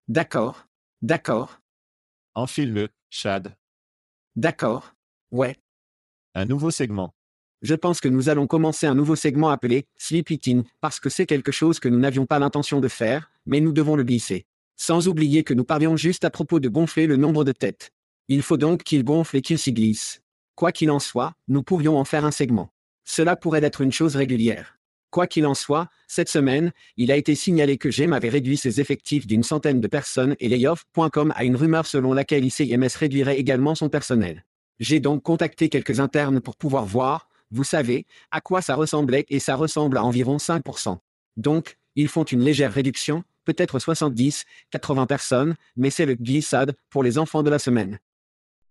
D'accord. 0.08 0.66
D'accord. 1.02 1.60
Enfile-le, 2.34 2.88
Chad. 3.10 3.56
D'accord. 4.36 4.94
Ouais. 5.30 5.56
Un 6.34 6.44
nouveau 6.44 6.70
segment. 6.70 7.14
Je 7.60 7.74
pense 7.74 8.00
que 8.00 8.08
nous 8.08 8.28
allons 8.28 8.46
commencer 8.46 8.86
un 8.86 8.94
nouveau 8.94 9.16
segment 9.16 9.50
appelé 9.50 9.86
Sleep 9.96 10.28
parce 10.80 11.00
que 11.00 11.10
c'est 11.10 11.26
quelque 11.26 11.52
chose 11.52 11.80
que 11.80 11.88
nous 11.88 11.98
n'avions 11.98 12.26
pas 12.26 12.38
l'intention 12.38 12.80
de 12.80 12.88
faire, 12.88 13.30
mais 13.46 13.60
nous 13.60 13.72
devons 13.72 13.96
le 13.96 14.04
glisser. 14.04 14.46
Sans 14.76 15.06
oublier 15.06 15.44
que 15.44 15.54
nous 15.54 15.64
parlions 15.64 15.96
juste 15.96 16.24
à 16.24 16.30
propos 16.30 16.58
de 16.58 16.68
gonfler 16.68 17.06
le 17.06 17.16
nombre 17.16 17.44
de 17.44 17.52
têtes. 17.52 17.92
Il 18.28 18.42
faut 18.42 18.56
donc 18.56 18.82
qu'il 18.82 19.04
gonfle 19.04 19.36
et 19.36 19.42
qu'il 19.42 19.58
s'y 19.58 19.72
glisse. 19.72 20.22
Quoi 20.54 20.72
qu'il 20.72 20.90
en 20.90 20.98
soit, 20.98 21.32
nous 21.48 21.62
pourrions 21.62 21.98
en 21.98 22.04
faire 22.04 22.24
un 22.24 22.30
segment. 22.30 22.70
Cela 23.04 23.36
pourrait 23.36 23.64
être 23.64 23.80
une 23.80 23.92
chose 23.92 24.16
régulière. 24.16 24.78
Quoi 25.10 25.26
qu'il 25.26 25.46
en 25.46 25.54
soit, 25.54 25.88
cette 26.08 26.28
semaine, 26.28 26.72
il 26.96 27.12
a 27.12 27.16
été 27.16 27.34
signalé 27.34 27.76
que 27.76 27.90
GEM 27.90 28.12
avait 28.12 28.28
réduit 28.28 28.56
ses 28.56 28.80
effectifs 28.80 29.26
d'une 29.26 29.42
centaine 29.42 29.80
de 29.80 29.86
personnes 29.86 30.36
et 30.40 30.48
layoff.com 30.48 31.32
a 31.36 31.44
une 31.44 31.56
rumeur 31.56 31.86
selon 31.86 32.12
laquelle 32.12 32.44
ICIMS 32.44 32.96
réduirait 32.98 33.38
également 33.38 33.74
son 33.74 33.88
personnel. 33.88 34.44
J'ai 34.80 35.00
donc 35.00 35.22
contacté 35.22 35.68
quelques 35.68 36.00
internes 36.00 36.40
pour 36.40 36.56
pouvoir 36.56 36.86
voir, 36.86 37.28
vous 37.50 37.64
savez, 37.64 38.06
à 38.30 38.40
quoi 38.40 38.62
ça 38.62 38.74
ressemblait 38.74 39.26
et 39.28 39.38
ça 39.38 39.54
ressemble 39.54 39.98
à 39.98 40.04
environ 40.04 40.38
5%. 40.38 40.98
Donc, 41.36 41.76
ils 41.94 42.08
font 42.08 42.24
une 42.24 42.40
légère 42.40 42.72
réduction, 42.72 43.22
peut-être 43.44 43.78
70, 43.78 44.44
80 44.70 45.06
personnes, 45.06 45.56
mais 45.76 45.90
c'est 45.90 46.06
le 46.06 46.14
glissade 46.14 46.74
pour 46.88 47.02
les 47.02 47.18
enfants 47.18 47.42
de 47.42 47.50
la 47.50 47.58
semaine. 47.58 47.98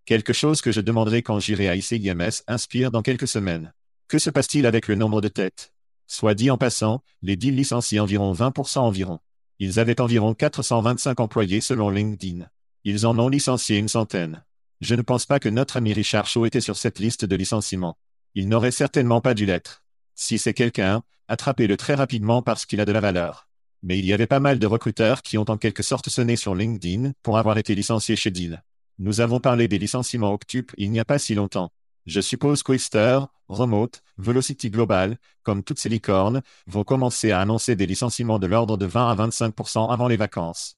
Quelque 0.06 0.34
chose 0.34 0.62
que 0.62 0.72
je 0.72 0.82
demanderai 0.82 1.22
quand 1.22 1.40
j'irai 1.40 1.70
à 1.70 1.76
ICIMS 1.76 2.44
inspire 2.48 2.92
dans 2.92 3.02
quelques 3.02 3.28
semaines. 3.28 3.74
Que 4.08 4.20
se 4.20 4.30
passe-t-il 4.30 4.66
avec 4.66 4.88
le 4.88 4.96
nombre 4.96 5.22
de 5.22 5.28
têtes? 5.28 5.74
Soit 6.08 6.34
dit 6.34 6.50
en 6.50 6.58
passant, 6.58 7.02
les 7.22 7.36
deals 7.36 7.56
licencient 7.56 8.04
environ 8.04 8.34
20% 8.34 8.80
environ. 8.80 9.20
Ils 9.60 9.80
avaient 9.80 10.02
environ 10.02 10.34
425 10.34 11.20
employés 11.20 11.62
selon 11.62 11.90
LinkedIn. 11.90 12.48
Ils 12.84 13.06
en 13.06 13.18
ont 13.20 13.30
licencié 13.30 13.78
une 13.78 13.88
centaine. 13.88 14.44
Je 14.82 14.96
ne 14.96 15.04
pense 15.04 15.28
pas 15.28 15.40
que 15.40 15.50
notre 15.50 15.78
ami 15.78 15.94
Richard 15.94 16.26
Shaw 16.26 16.48
était 16.48 16.62
sur 16.62 16.76
cette 16.76 16.98
liste 16.98 17.26
de 17.26 17.36
licenciements. 17.36 17.98
Il 18.34 18.50
n'aurait 18.50 18.72
certainement 18.72 19.22
pas 19.22 19.36
dû 19.36 19.46
l'être. 19.46 19.84
Si 20.16 20.40
c'est 20.40 20.56
quelqu'un, 20.56 21.04
attrapez-le 21.28 21.78
très 21.78 21.94
rapidement 21.94 22.42
parce 22.42 22.66
qu'il 22.66 22.82
a 22.82 22.86
de 22.86 22.92
la 22.92 23.00
valeur. 23.00 23.48
Mais 23.84 24.00
il 24.00 24.06
y 24.06 24.14
avait 24.14 24.28
pas 24.28 24.40
mal 24.40 24.58
de 24.58 24.68
recruteurs 24.68 25.22
qui 25.22 25.38
ont 25.38 25.50
en 25.50 25.58
quelque 25.58 25.84
sorte 25.84 26.10
sonné 26.10 26.36
sur 26.36 26.56
LinkedIn 26.56 27.12
pour 27.22 27.38
avoir 27.38 27.60
été 27.60 27.76
licenciés 27.76 28.16
chez 28.16 28.32
Deal. 28.32 28.64
Nous 29.04 29.20
avons 29.20 29.40
parlé 29.40 29.68
des 29.68 29.80
licenciements 29.80 30.32
Octuple 30.32 30.76
il 30.78 30.92
n'y 30.92 31.00
a 31.00 31.06
pas 31.06 31.18
si 31.18 31.34
longtemps. 31.34 31.72
Je 32.06 32.22
suppose 32.22 32.62
qu'Oyster, 32.62 33.22
Remote, 33.48 34.04
Velocity 34.20 34.70
Global, 34.70 35.18
comme 35.42 35.64
toutes 35.64 35.80
ces 35.80 35.90
licornes, 35.90 36.44
vont 36.68 36.84
commencer 36.84 37.32
à 37.32 37.40
annoncer 37.40 37.76
des 37.76 37.88
licenciements 37.88 38.38
de 38.38 38.46
l'ordre 38.46 38.78
de 38.78 38.86
20 38.86 39.10
à 39.10 39.16
25% 39.28 39.92
avant 39.92 40.08
les 40.08 40.18
vacances. 40.18 40.76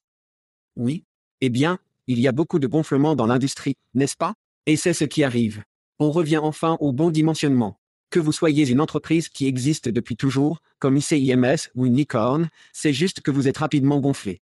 Oui. 0.74 1.04
Eh 1.42 1.50
bien, 1.50 1.78
il 2.06 2.18
y 2.18 2.26
a 2.26 2.32
beaucoup 2.32 2.58
de 2.58 2.66
gonflements 2.66 3.14
dans 3.14 3.26
l'industrie, 3.26 3.74
n'est-ce 3.92 4.16
pas? 4.16 4.32
Et 4.64 4.76
c'est 4.76 4.94
ce 4.94 5.04
qui 5.04 5.22
arrive. 5.22 5.62
On 5.98 6.10
revient 6.10 6.38
enfin 6.38 6.78
au 6.80 6.94
bon 6.94 7.10
dimensionnement. 7.10 7.78
Que 8.08 8.20
vous 8.20 8.32
soyez 8.32 8.66
une 8.70 8.80
entreprise 8.80 9.28
qui 9.28 9.46
existe 9.46 9.90
depuis 9.90 10.16
toujours, 10.16 10.62
comme 10.78 10.96
ICIMS 10.96 11.68
ou 11.74 11.84
une 11.84 11.96
licorne, 11.96 12.48
c'est 12.72 12.94
juste 12.94 13.20
que 13.20 13.30
vous 13.30 13.48
êtes 13.48 13.58
rapidement 13.58 14.00
gonflé. 14.00 14.40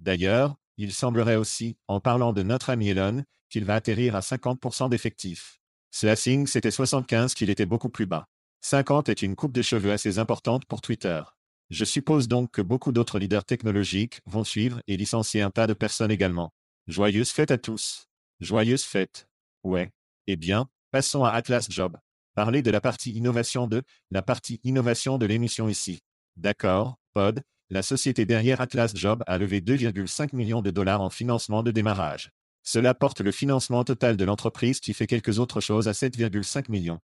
D'ailleurs, 0.00 0.56
il 0.76 0.92
semblerait 0.92 1.36
aussi, 1.36 1.76
en 1.88 2.00
parlant 2.00 2.32
de 2.32 2.42
notre 2.42 2.70
ami 2.70 2.88
Elon, 2.88 3.24
qu'il 3.48 3.64
va 3.64 3.74
atterrir 3.74 4.16
à 4.16 4.20
50% 4.20 4.88
d'effectifs. 4.88 5.60
Signe 5.90 6.46
c'était 6.46 6.70
75 6.70 7.34
qu'il 7.34 7.50
était 7.50 7.66
beaucoup 7.66 7.88
plus 7.88 8.06
bas. 8.06 8.26
50 8.60 9.08
est 9.08 9.22
une 9.22 9.36
coupe 9.36 9.52
de 9.52 9.62
cheveux 9.62 9.92
assez 9.92 10.18
importante 10.18 10.64
pour 10.66 10.80
Twitter. 10.80 11.22
Je 11.70 11.84
suppose 11.84 12.28
donc 12.28 12.50
que 12.52 12.62
beaucoup 12.62 12.92
d'autres 12.92 13.18
leaders 13.18 13.44
technologiques 13.44 14.20
vont 14.26 14.44
suivre 14.44 14.80
et 14.86 14.96
licencier 14.96 15.42
un 15.42 15.50
tas 15.50 15.66
de 15.66 15.72
personnes 15.72 16.10
également. 16.10 16.52
Joyeuse 16.86 17.30
fête 17.30 17.50
à 17.50 17.58
tous. 17.58 18.06
Joyeuse 18.40 18.84
fête. 18.84 19.28
Ouais. 19.64 19.90
Eh 20.26 20.36
bien, 20.36 20.68
passons 20.90 21.24
à 21.24 21.30
Atlas 21.30 21.66
Job. 21.70 21.96
Parler 22.34 22.62
de 22.62 22.70
la 22.70 22.80
partie 22.80 23.12
innovation 23.12 23.66
de, 23.66 23.82
la 24.10 24.22
partie 24.22 24.60
innovation 24.62 25.18
de 25.18 25.26
l'émission 25.26 25.68
ici. 25.68 26.00
D'accord, 26.36 26.98
Pod, 27.14 27.42
la 27.68 27.82
société 27.82 28.26
derrière 28.26 28.60
Atlas 28.60 28.92
Job 28.94 29.24
a 29.26 29.38
levé 29.38 29.60
2,5 29.60 30.36
millions 30.36 30.62
de 30.62 30.70
dollars 30.70 31.00
en 31.00 31.10
financement 31.10 31.64
de 31.64 31.72
démarrage. 31.72 32.30
Cela 32.62 32.94
porte 32.94 33.20
le 33.20 33.32
financement 33.32 33.82
total 33.82 34.16
de 34.16 34.24
l'entreprise 34.24 34.78
qui 34.78 34.94
fait 34.94 35.06
quelques 35.06 35.40
autres 35.40 35.60
choses 35.60 35.88
à 35.88 35.92
7,5 35.92 36.70
millions. 36.70 37.00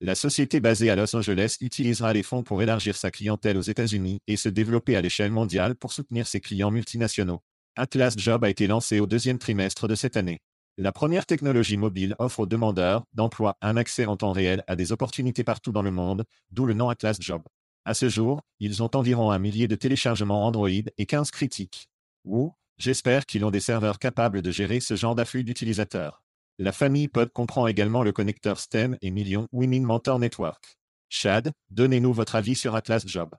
La 0.00 0.14
société 0.14 0.60
basée 0.60 0.90
à 0.90 0.96
Los 0.96 1.16
Angeles 1.16 1.56
utilisera 1.60 2.12
les 2.12 2.22
fonds 2.22 2.42
pour 2.42 2.62
élargir 2.62 2.96
sa 2.96 3.10
clientèle 3.10 3.56
aux 3.56 3.62
États-Unis 3.62 4.20
et 4.26 4.36
se 4.36 4.48
développer 4.48 4.94
à 4.94 5.00
l'échelle 5.00 5.32
mondiale 5.32 5.74
pour 5.74 5.92
soutenir 5.92 6.26
ses 6.26 6.40
clients 6.40 6.70
multinationaux. 6.70 7.40
Atlas 7.74 8.14
Job 8.16 8.44
a 8.44 8.50
été 8.50 8.66
lancé 8.66 9.00
au 9.00 9.06
deuxième 9.06 9.38
trimestre 9.38 9.88
de 9.88 9.94
cette 9.94 10.16
année. 10.16 10.40
La 10.76 10.92
première 10.92 11.26
technologie 11.26 11.76
mobile 11.76 12.14
offre 12.18 12.40
aux 12.40 12.46
demandeurs 12.46 13.04
d'emploi 13.14 13.56
un 13.62 13.76
accès 13.76 14.06
en 14.06 14.16
temps 14.16 14.32
réel 14.32 14.62
à 14.68 14.76
des 14.76 14.92
opportunités 14.92 15.44
partout 15.44 15.72
dans 15.72 15.82
le 15.82 15.90
monde, 15.90 16.24
d'où 16.50 16.66
le 16.66 16.74
nom 16.74 16.88
Atlas 16.88 17.16
Job. 17.18 17.42
À 17.88 17.94
ce 17.94 18.10
jour, 18.10 18.42
ils 18.60 18.82
ont 18.82 18.90
environ 18.94 19.30
un 19.30 19.38
millier 19.38 19.66
de 19.66 19.74
téléchargements 19.74 20.44
Android 20.44 20.68
et 20.68 21.06
15 21.06 21.30
critiques. 21.30 21.88
Ou, 22.26 22.52
J'espère 22.76 23.24
qu'ils 23.24 23.46
ont 23.46 23.50
des 23.50 23.60
serveurs 23.60 23.98
capables 23.98 24.42
de 24.42 24.50
gérer 24.50 24.80
ce 24.80 24.94
genre 24.94 25.14
d'afflux 25.14 25.42
d'utilisateurs. 25.42 26.22
La 26.58 26.72
famille 26.72 27.08
Pod 27.08 27.32
comprend 27.32 27.66
également 27.66 28.02
le 28.02 28.12
connecteur 28.12 28.60
STEM 28.60 28.98
et 29.00 29.10
Million 29.10 29.48
Winning 29.52 29.84
Mentor 29.84 30.18
Network. 30.18 30.76
Chad, 31.08 31.50
donnez-nous 31.70 32.12
votre 32.12 32.34
avis 32.34 32.56
sur 32.56 32.74
Atlas 32.74 33.04
Job. 33.06 33.30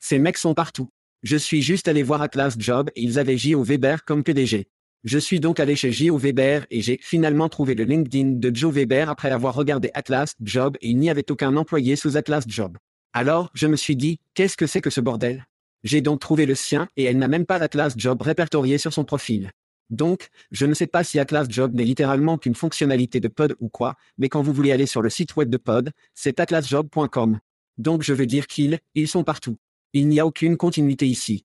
Ces 0.00 0.18
mecs 0.18 0.36
sont 0.36 0.52
partout. 0.52 0.90
Je 1.22 1.38
suis 1.38 1.62
juste 1.62 1.88
allé 1.88 2.02
voir 2.02 2.20
Atlas 2.20 2.54
Job 2.58 2.90
et 2.94 3.00
ils 3.00 3.18
avaient 3.18 3.38
J.O. 3.38 3.62
Weber 3.62 4.04
comme 4.04 4.22
PDG. 4.22 4.68
Je 5.04 5.18
suis 5.18 5.40
donc 5.40 5.60
allé 5.60 5.76
chez 5.76 5.92
J.O. 5.92 6.18
Weber 6.18 6.66
et 6.70 6.82
j'ai 6.82 6.98
finalement 7.00 7.48
trouvé 7.48 7.74
le 7.74 7.84
LinkedIn 7.84 8.32
de 8.32 8.54
Joe 8.54 8.74
Weber 8.74 9.08
après 9.08 9.30
avoir 9.30 9.54
regardé 9.54 9.90
Atlas 9.94 10.34
Job 10.42 10.76
et 10.82 10.90
il 10.90 10.98
n'y 10.98 11.08
avait 11.08 11.30
aucun 11.30 11.56
employé 11.56 11.96
sous 11.96 12.18
Atlas 12.18 12.44
Job. 12.46 12.76
Alors, 13.14 13.50
je 13.52 13.66
me 13.66 13.76
suis 13.76 13.96
dit, 13.96 14.20
qu'est-ce 14.34 14.56
que 14.56 14.66
c'est 14.66 14.80
que 14.80 14.88
ce 14.88 15.00
bordel? 15.00 15.46
J'ai 15.84 16.00
donc 16.00 16.20
trouvé 16.20 16.46
le 16.46 16.54
sien 16.54 16.88
et 16.96 17.04
elle 17.04 17.18
n'a 17.18 17.28
même 17.28 17.44
pas 17.44 17.58
l'Atlas 17.58 17.92
Job 17.96 18.22
répertorié 18.22 18.78
sur 18.78 18.92
son 18.92 19.04
profil. 19.04 19.50
Donc, 19.90 20.28
je 20.50 20.64
ne 20.64 20.72
sais 20.72 20.86
pas 20.86 21.04
si 21.04 21.18
Atlas 21.18 21.46
Job 21.50 21.74
n'est 21.74 21.84
littéralement 21.84 22.38
qu'une 22.38 22.54
fonctionnalité 22.54 23.20
de 23.20 23.28
Pod 23.28 23.54
ou 23.60 23.68
quoi, 23.68 23.96
mais 24.16 24.30
quand 24.30 24.40
vous 24.40 24.54
voulez 24.54 24.72
aller 24.72 24.86
sur 24.86 25.02
le 25.02 25.10
site 25.10 25.36
web 25.36 25.50
de 25.50 25.58
Pod, 25.58 25.90
c'est 26.14 26.40
atlasjob.com. 26.40 27.38
Donc 27.76 28.02
je 28.02 28.14
veux 28.14 28.26
dire 28.26 28.46
qu'ils, 28.46 28.78
ils 28.94 29.08
sont 29.08 29.24
partout. 29.24 29.58
Il 29.92 30.08
n'y 30.08 30.18
a 30.18 30.26
aucune 30.26 30.56
continuité 30.56 31.06
ici. 31.06 31.44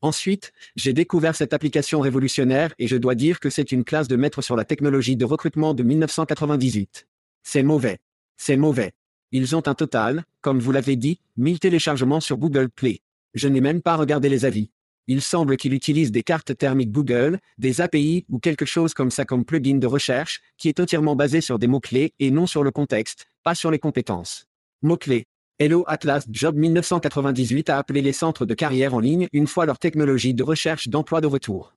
Ensuite, 0.00 0.52
j'ai 0.76 0.94
découvert 0.94 1.36
cette 1.36 1.52
application 1.52 2.00
révolutionnaire 2.00 2.72
et 2.78 2.86
je 2.86 2.96
dois 2.96 3.14
dire 3.14 3.40
que 3.40 3.50
c'est 3.50 3.72
une 3.72 3.84
classe 3.84 4.08
de 4.08 4.16
maître 4.16 4.40
sur 4.40 4.56
la 4.56 4.64
technologie 4.64 5.16
de 5.16 5.24
recrutement 5.26 5.74
de 5.74 5.82
1998. 5.82 7.06
C'est 7.42 7.62
mauvais. 7.62 7.98
C'est 8.38 8.56
mauvais. 8.56 8.92
Ils 9.38 9.54
ont 9.54 9.68
un 9.68 9.74
total, 9.74 10.24
comme 10.40 10.60
vous 10.60 10.72
l'avez 10.72 10.96
dit, 10.96 11.20
1000 11.36 11.58
téléchargements 11.58 12.20
sur 12.20 12.38
Google 12.38 12.70
Play. 12.70 13.02
Je 13.34 13.48
n'ai 13.48 13.60
même 13.60 13.82
pas 13.82 13.96
regardé 13.96 14.30
les 14.30 14.46
avis. 14.46 14.70
Il 15.08 15.20
semble 15.20 15.58
qu'il 15.58 15.74
utilise 15.74 16.10
des 16.10 16.22
cartes 16.22 16.56
thermiques 16.56 16.90
Google, 16.90 17.38
des 17.58 17.82
API 17.82 18.24
ou 18.30 18.38
quelque 18.38 18.64
chose 18.64 18.94
comme 18.94 19.10
ça 19.10 19.26
comme 19.26 19.44
plugin 19.44 19.76
de 19.76 19.86
recherche, 19.86 20.40
qui 20.56 20.70
est 20.70 20.80
entièrement 20.80 21.16
basé 21.16 21.42
sur 21.42 21.58
des 21.58 21.66
mots-clés 21.66 22.14
et 22.18 22.30
non 22.30 22.46
sur 22.46 22.64
le 22.64 22.70
contexte, 22.70 23.26
pas 23.42 23.54
sur 23.54 23.70
les 23.70 23.78
compétences. 23.78 24.46
Mots-clés. 24.80 25.26
Hello 25.58 25.84
Atlas 25.86 26.24
Job 26.30 26.56
1998 26.56 27.68
a 27.68 27.76
appelé 27.76 28.00
les 28.00 28.14
centres 28.14 28.46
de 28.46 28.54
carrière 28.54 28.94
en 28.94 29.00
ligne 29.00 29.28
une 29.34 29.46
fois 29.46 29.66
leur 29.66 29.78
technologie 29.78 30.32
de 30.32 30.44
recherche 30.44 30.88
d'emploi 30.88 31.20
de 31.20 31.26
retour. 31.26 31.74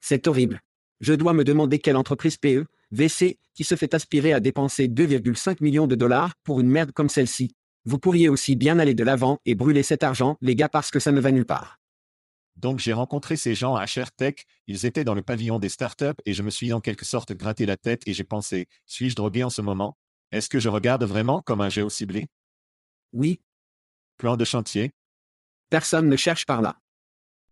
C'est 0.00 0.28
horrible. 0.28 0.60
Je 1.00 1.14
dois 1.14 1.32
me 1.32 1.42
demander 1.42 1.80
quelle 1.80 1.96
entreprise 1.96 2.36
PE, 2.36 2.66
VC, 2.90 3.38
qui 3.54 3.64
se 3.64 3.74
fait 3.74 3.94
aspirer 3.94 4.32
à 4.32 4.40
dépenser 4.40 4.88
2,5 4.88 5.58
millions 5.60 5.86
de 5.86 5.94
dollars 5.94 6.34
pour 6.44 6.60
une 6.60 6.68
merde 6.68 6.92
comme 6.92 7.08
celle-ci. 7.08 7.54
Vous 7.84 7.98
pourriez 7.98 8.28
aussi 8.28 8.56
bien 8.56 8.78
aller 8.78 8.94
de 8.94 9.04
l'avant 9.04 9.38
et 9.44 9.54
brûler 9.54 9.82
cet 9.82 10.02
argent, 10.02 10.36
les 10.40 10.56
gars, 10.56 10.68
parce 10.68 10.90
que 10.90 10.98
ça 10.98 11.12
ne 11.12 11.20
va 11.20 11.30
nulle 11.30 11.46
part. 11.46 11.78
Donc 12.56 12.78
j'ai 12.78 12.92
rencontré 12.92 13.36
ces 13.36 13.54
gens 13.54 13.76
à 13.76 13.86
Tech, 14.16 14.34
ils 14.66 14.86
étaient 14.86 15.04
dans 15.04 15.14
le 15.14 15.22
pavillon 15.22 15.58
des 15.58 15.68
startups 15.68 16.20
et 16.24 16.32
je 16.32 16.42
me 16.42 16.50
suis 16.50 16.72
en 16.72 16.80
quelque 16.80 17.04
sorte 17.04 17.32
gratté 17.32 17.66
la 17.66 17.76
tête 17.76 18.02
et 18.06 18.14
j'ai 18.14 18.24
pensé, 18.24 18.66
suis-je 18.86 19.14
drogué 19.14 19.44
en 19.44 19.50
ce 19.50 19.60
moment? 19.60 19.96
Est-ce 20.32 20.48
que 20.48 20.58
je 20.58 20.68
regarde 20.68 21.04
vraiment 21.04 21.42
comme 21.42 21.60
un 21.60 21.68
géo 21.68 21.90
ciblé? 21.90 22.26
Oui. 23.12 23.40
Plan 24.16 24.36
de 24.36 24.44
chantier? 24.44 24.92
Personne 25.68 26.08
ne 26.08 26.16
cherche 26.16 26.46
par 26.46 26.62
là. 26.62 26.78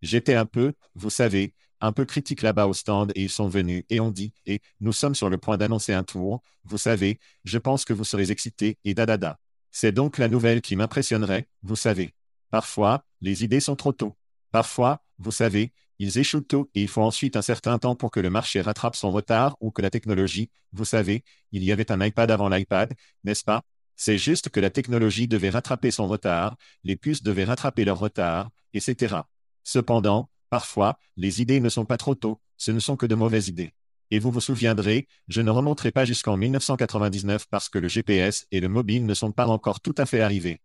J'étais 0.01 0.35
un 0.35 0.47
peu, 0.47 0.73
vous 0.95 1.11
savez, 1.11 1.55
un 1.87 1.93
peu 1.93 2.05
critique 2.05 2.43
là-bas 2.43 2.67
au 2.67 2.73
stand 2.73 3.13
et 3.15 3.23
ils 3.23 3.31
sont 3.31 3.49
venus 3.49 3.85
et 3.91 4.01
ont 4.01 4.11
dit, 4.11 4.33
et 4.47 4.61
nous 4.81 4.93
sommes 4.93 5.15
sur 5.15 5.29
le 5.31 5.39
point 5.39 5.57
d'annoncer 5.57 5.93
un 5.93 6.03
tour, 6.03 6.43
vous 6.65 6.79
savez, 6.79 7.19
je 7.45 7.59
pense 7.59 7.85
que 7.85 7.93
vous 7.93 8.05
serez 8.05 8.31
excités 8.31 8.79
et 8.85 8.95
dadada. 8.95 9.39
C'est 9.71 9.93
donc 9.93 10.19
la 10.19 10.29
nouvelle 10.29 10.63
qui 10.63 10.77
m'impressionnerait, 10.77 11.49
vous 11.63 11.77
savez. 11.77 12.15
Parfois, 12.51 13.05
les 13.21 13.45
idées 13.45 13.61
sont 13.61 13.77
trop 13.77 13.93
tôt. 13.93 14.17
Parfois, 14.51 15.03
vous 15.19 15.33
savez, 15.33 15.73
ils 15.99 16.19
échouent 16.19 16.41
tôt 16.41 16.71
et 16.75 16.83
il 16.83 16.89
faut 16.89 17.03
ensuite 17.03 17.37
un 17.37 17.43
certain 17.43 17.79
temps 17.79 17.97
pour 17.97 18.11
que 18.11 18.21
le 18.21 18.31
marché 18.31 18.61
rattrape 18.61 18.97
son 18.97 19.11
retard 19.11 19.57
ou 19.61 19.71
que 19.71 19.83
la 19.83 19.91
technologie, 19.91 20.51
vous 20.73 20.85
savez, 20.85 21.23
il 21.53 21.65
y 21.65 21.73
avait 21.73 21.93
un 21.93 22.01
iPad 22.05 22.31
avant 22.31 22.49
l'iPad, 22.49 22.95
n'est-ce 23.25 23.45
pas? 23.45 23.63
C'est 23.97 24.19
juste 24.19 24.49
que 24.49 24.59
la 24.61 24.71
technologie 24.71 25.29
devait 25.29 25.51
rattraper 25.51 25.91
son 25.91 26.09
retard, 26.09 26.57
les 26.83 26.97
puces 26.97 27.23
devaient 27.23 27.45
rattraper 27.45 27.85
leur 27.85 27.99
retard, 27.99 28.51
etc. 28.73 29.17
Cependant, 29.63 30.31
parfois, 30.55 31.01
les 31.17 31.43
idées 31.43 31.59
ne 31.59 31.69
sont 31.69 31.85
pas 31.85 31.97
trop 31.97 32.15
tôt, 32.15 32.41
ce 32.59 32.71
ne 32.71 32.79
sont 32.79 32.95
que 32.95 33.07
de 33.07 33.17
mauvaises 33.17 33.49
idées. 33.49 33.73
Et 34.13 34.21
vous 34.21 34.31
vous 34.31 34.41
souviendrez, 34.41 35.09
je 35.27 35.41
ne 35.41 35.51
remonterai 35.51 35.91
pas 35.91 36.05
jusqu'en 36.05 36.37
1999 36.37 37.47
parce 37.51 37.69
que 37.69 37.81
le 37.81 37.89
GPS 37.89 38.47
et 38.53 38.61
le 38.61 38.69
mobile 38.69 39.05
ne 39.05 39.15
sont 39.15 39.33
pas 39.33 39.49
encore 39.49 39.81
tout 39.81 39.97
à 39.99 40.07
fait 40.07 40.21
arrivés. 40.21 40.61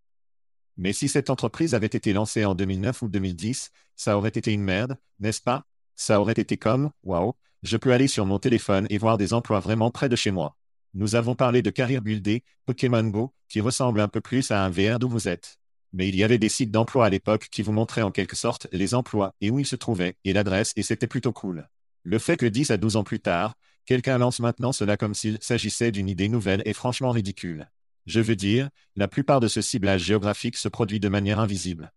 Mais 0.77 0.93
si 0.93 1.07
cette 1.07 1.31
entreprise 1.31 1.73
avait 1.73 1.87
été 1.87 2.13
lancée 2.13 2.45
en 2.45 2.53
2009 2.53 3.01
ou 3.01 3.07
2010, 3.07 3.71
ça 3.95 4.15
aurait 4.15 4.29
été 4.29 4.53
une 4.53 4.61
merde, 4.61 4.95
n'est-ce 5.19 5.41
pas? 5.41 5.63
Ça 5.95 6.21
aurait 6.21 6.33
été 6.33 6.55
comme, 6.57 6.91
waouh, 7.01 7.33
je 7.63 7.75
peux 7.75 7.91
aller 7.91 8.07
sur 8.07 8.27
mon 8.27 8.37
téléphone 8.37 8.85
et 8.91 8.99
voir 8.99 9.17
des 9.17 9.33
emplois 9.33 9.59
vraiment 9.59 9.89
près 9.89 10.07
de 10.07 10.15
chez 10.15 10.29
moi. 10.29 10.55
Nous 10.93 11.15
avons 11.15 11.33
parlé 11.33 11.63
de 11.63 11.71
Career 11.71 12.03
Builder, 12.03 12.43
Pokémon 12.67 13.05
Go, 13.05 13.33
qui 13.47 13.59
ressemble 13.59 14.01
un 14.01 14.07
peu 14.07 14.21
plus 14.21 14.51
à 14.51 14.63
un 14.63 14.69
VR 14.69 14.99
d'où 14.99 15.09
vous 15.09 15.27
êtes. 15.27 15.57
Mais 15.93 16.07
il 16.07 16.15
y 16.15 16.23
avait 16.23 16.37
des 16.37 16.49
sites 16.49 16.71
d'emploi 16.71 17.05
à 17.05 17.09
l'époque 17.09 17.47
qui 17.51 17.61
vous 17.61 17.71
montraient 17.71 18.01
en 18.01 18.11
quelque 18.11 18.35
sorte 18.35 18.67
les 18.71 18.93
emplois 18.93 19.33
et 19.41 19.49
où 19.49 19.59
ils 19.59 19.65
se 19.65 19.75
trouvaient, 19.75 20.17
et 20.23 20.33
l'adresse, 20.33 20.73
et 20.75 20.83
c'était 20.83 21.07
plutôt 21.07 21.33
cool. 21.33 21.67
Le 22.03 22.19
fait 22.19 22.37
que 22.37 22.45
10 22.45 22.71
à 22.71 22.77
12 22.77 22.95
ans 22.95 23.03
plus 23.03 23.19
tard, 23.19 23.55
quelqu'un 23.85 24.17
lance 24.17 24.39
maintenant 24.39 24.71
cela 24.71 24.97
comme 24.97 25.13
s'il 25.13 25.37
s'agissait 25.41 25.91
d'une 25.91 26.09
idée 26.09 26.29
nouvelle 26.29 26.61
est 26.65 26.73
franchement 26.73 27.11
ridicule. 27.11 27.69
Je 28.05 28.19
veux 28.19 28.35
dire, 28.35 28.69
la 28.95 29.07
plupart 29.07 29.39
de 29.39 29.47
ce 29.47 29.61
ciblage 29.61 30.03
géographique 30.03 30.57
se 30.57 30.69
produit 30.69 30.99
de 30.99 31.09
manière 31.09 31.39
invisible. 31.39 31.91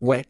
Ouais. 0.00 0.24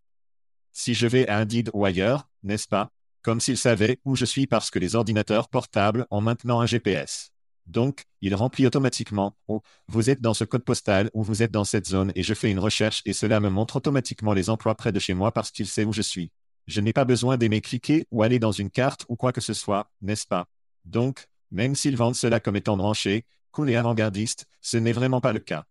Si 0.72 0.94
je 0.94 1.06
vais 1.06 1.28
à 1.28 1.38
Indeed 1.38 1.70
ou 1.74 1.84
ailleurs, 1.84 2.28
n'est-ce 2.42 2.68
pas? 2.68 2.90
Comme 3.22 3.40
s'ils 3.40 3.58
savaient 3.58 3.98
où 4.04 4.16
je 4.16 4.24
suis 4.24 4.46
parce 4.46 4.70
que 4.70 4.78
les 4.78 4.94
ordinateurs 4.94 5.48
portables 5.48 6.06
ont 6.10 6.20
maintenant 6.20 6.60
un 6.60 6.66
GPS. 6.66 7.33
Donc, 7.66 8.04
il 8.20 8.34
remplit 8.34 8.66
automatiquement, 8.66 9.36
oh, 9.48 9.62
vous 9.88 10.10
êtes 10.10 10.20
dans 10.20 10.34
ce 10.34 10.44
code 10.44 10.64
postal 10.64 11.10
ou 11.14 11.22
vous 11.22 11.42
êtes 11.42 11.50
dans 11.50 11.64
cette 11.64 11.86
zone 11.86 12.12
et 12.14 12.22
je 12.22 12.34
fais 12.34 12.50
une 12.50 12.58
recherche 12.58 13.02
et 13.06 13.12
cela 13.12 13.40
me 13.40 13.48
montre 13.48 13.76
automatiquement 13.76 14.32
les 14.32 14.50
emplois 14.50 14.74
près 14.74 14.92
de 14.92 14.98
chez 14.98 15.14
moi 15.14 15.32
parce 15.32 15.50
qu'il 15.50 15.66
sait 15.66 15.84
où 15.84 15.92
je 15.92 16.02
suis. 16.02 16.30
Je 16.66 16.80
n'ai 16.80 16.92
pas 16.92 17.04
besoin 17.04 17.36
d'aimer 17.36 17.60
cliquer 17.60 18.06
ou 18.10 18.22
aller 18.22 18.38
dans 18.38 18.52
une 18.52 18.70
carte 18.70 19.04
ou 19.08 19.16
quoi 19.16 19.32
que 19.32 19.40
ce 19.40 19.54
soit, 19.54 19.90
n'est-ce 20.02 20.26
pas? 20.26 20.46
Donc, 20.84 21.26
même 21.50 21.74
s'ils 21.74 21.96
vendent 21.96 22.14
cela 22.14 22.40
comme 22.40 22.56
étant 22.56 22.76
branché, 22.76 23.24
cool 23.50 23.70
et 23.70 23.76
avant-gardiste, 23.76 24.46
ce 24.60 24.76
n'est 24.76 24.92
vraiment 24.92 25.20
pas 25.20 25.32
le 25.32 25.38
cas. 25.38 25.64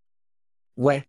Ouais. 0.78 1.08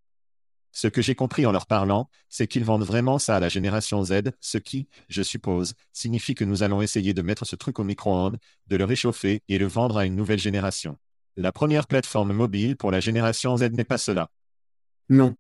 Ce 0.77 0.89
que 0.89 1.01
j'ai 1.01 1.15
compris 1.15 1.47
en 1.47 1.53
leur 1.53 1.67
parlant, 1.67 2.11
c'est 2.29 2.49
qu'ils 2.49 2.65
vendent 2.65 2.83
vraiment 2.83 3.21
ça 3.21 3.37
à 3.37 3.41
la 3.41 3.49
génération 3.49 4.03
Z, 4.03 4.33
ce 4.41 4.59
qui, 4.59 4.89
je 5.09 5.23
suppose, 5.23 5.75
signifie 5.93 6.35
que 6.35 6.45
nous 6.45 6.65
allons 6.65 6.83
essayer 6.83 7.15
de 7.15 7.23
mettre 7.23 7.45
ce 7.45 7.55
truc 7.55 7.79
au 7.79 7.85
micro-ondes, 7.85 8.39
de 8.67 8.77
le 8.77 8.85
réchauffer 8.85 9.41
et 9.49 9.59
le 9.59 9.69
vendre 9.69 9.99
à 9.99 10.05
une 10.05 10.17
nouvelle 10.17 10.41
génération. 10.41 10.99
La 11.37 11.53
première 11.53 11.87
plateforme 11.87 12.33
mobile 12.33 12.77
pour 12.77 12.91
la 12.91 12.99
génération 12.99 13.57
Z 13.57 13.71
n'est 13.71 13.85
pas 13.85 13.99
cela. 13.99 14.31
Non. 15.09 15.37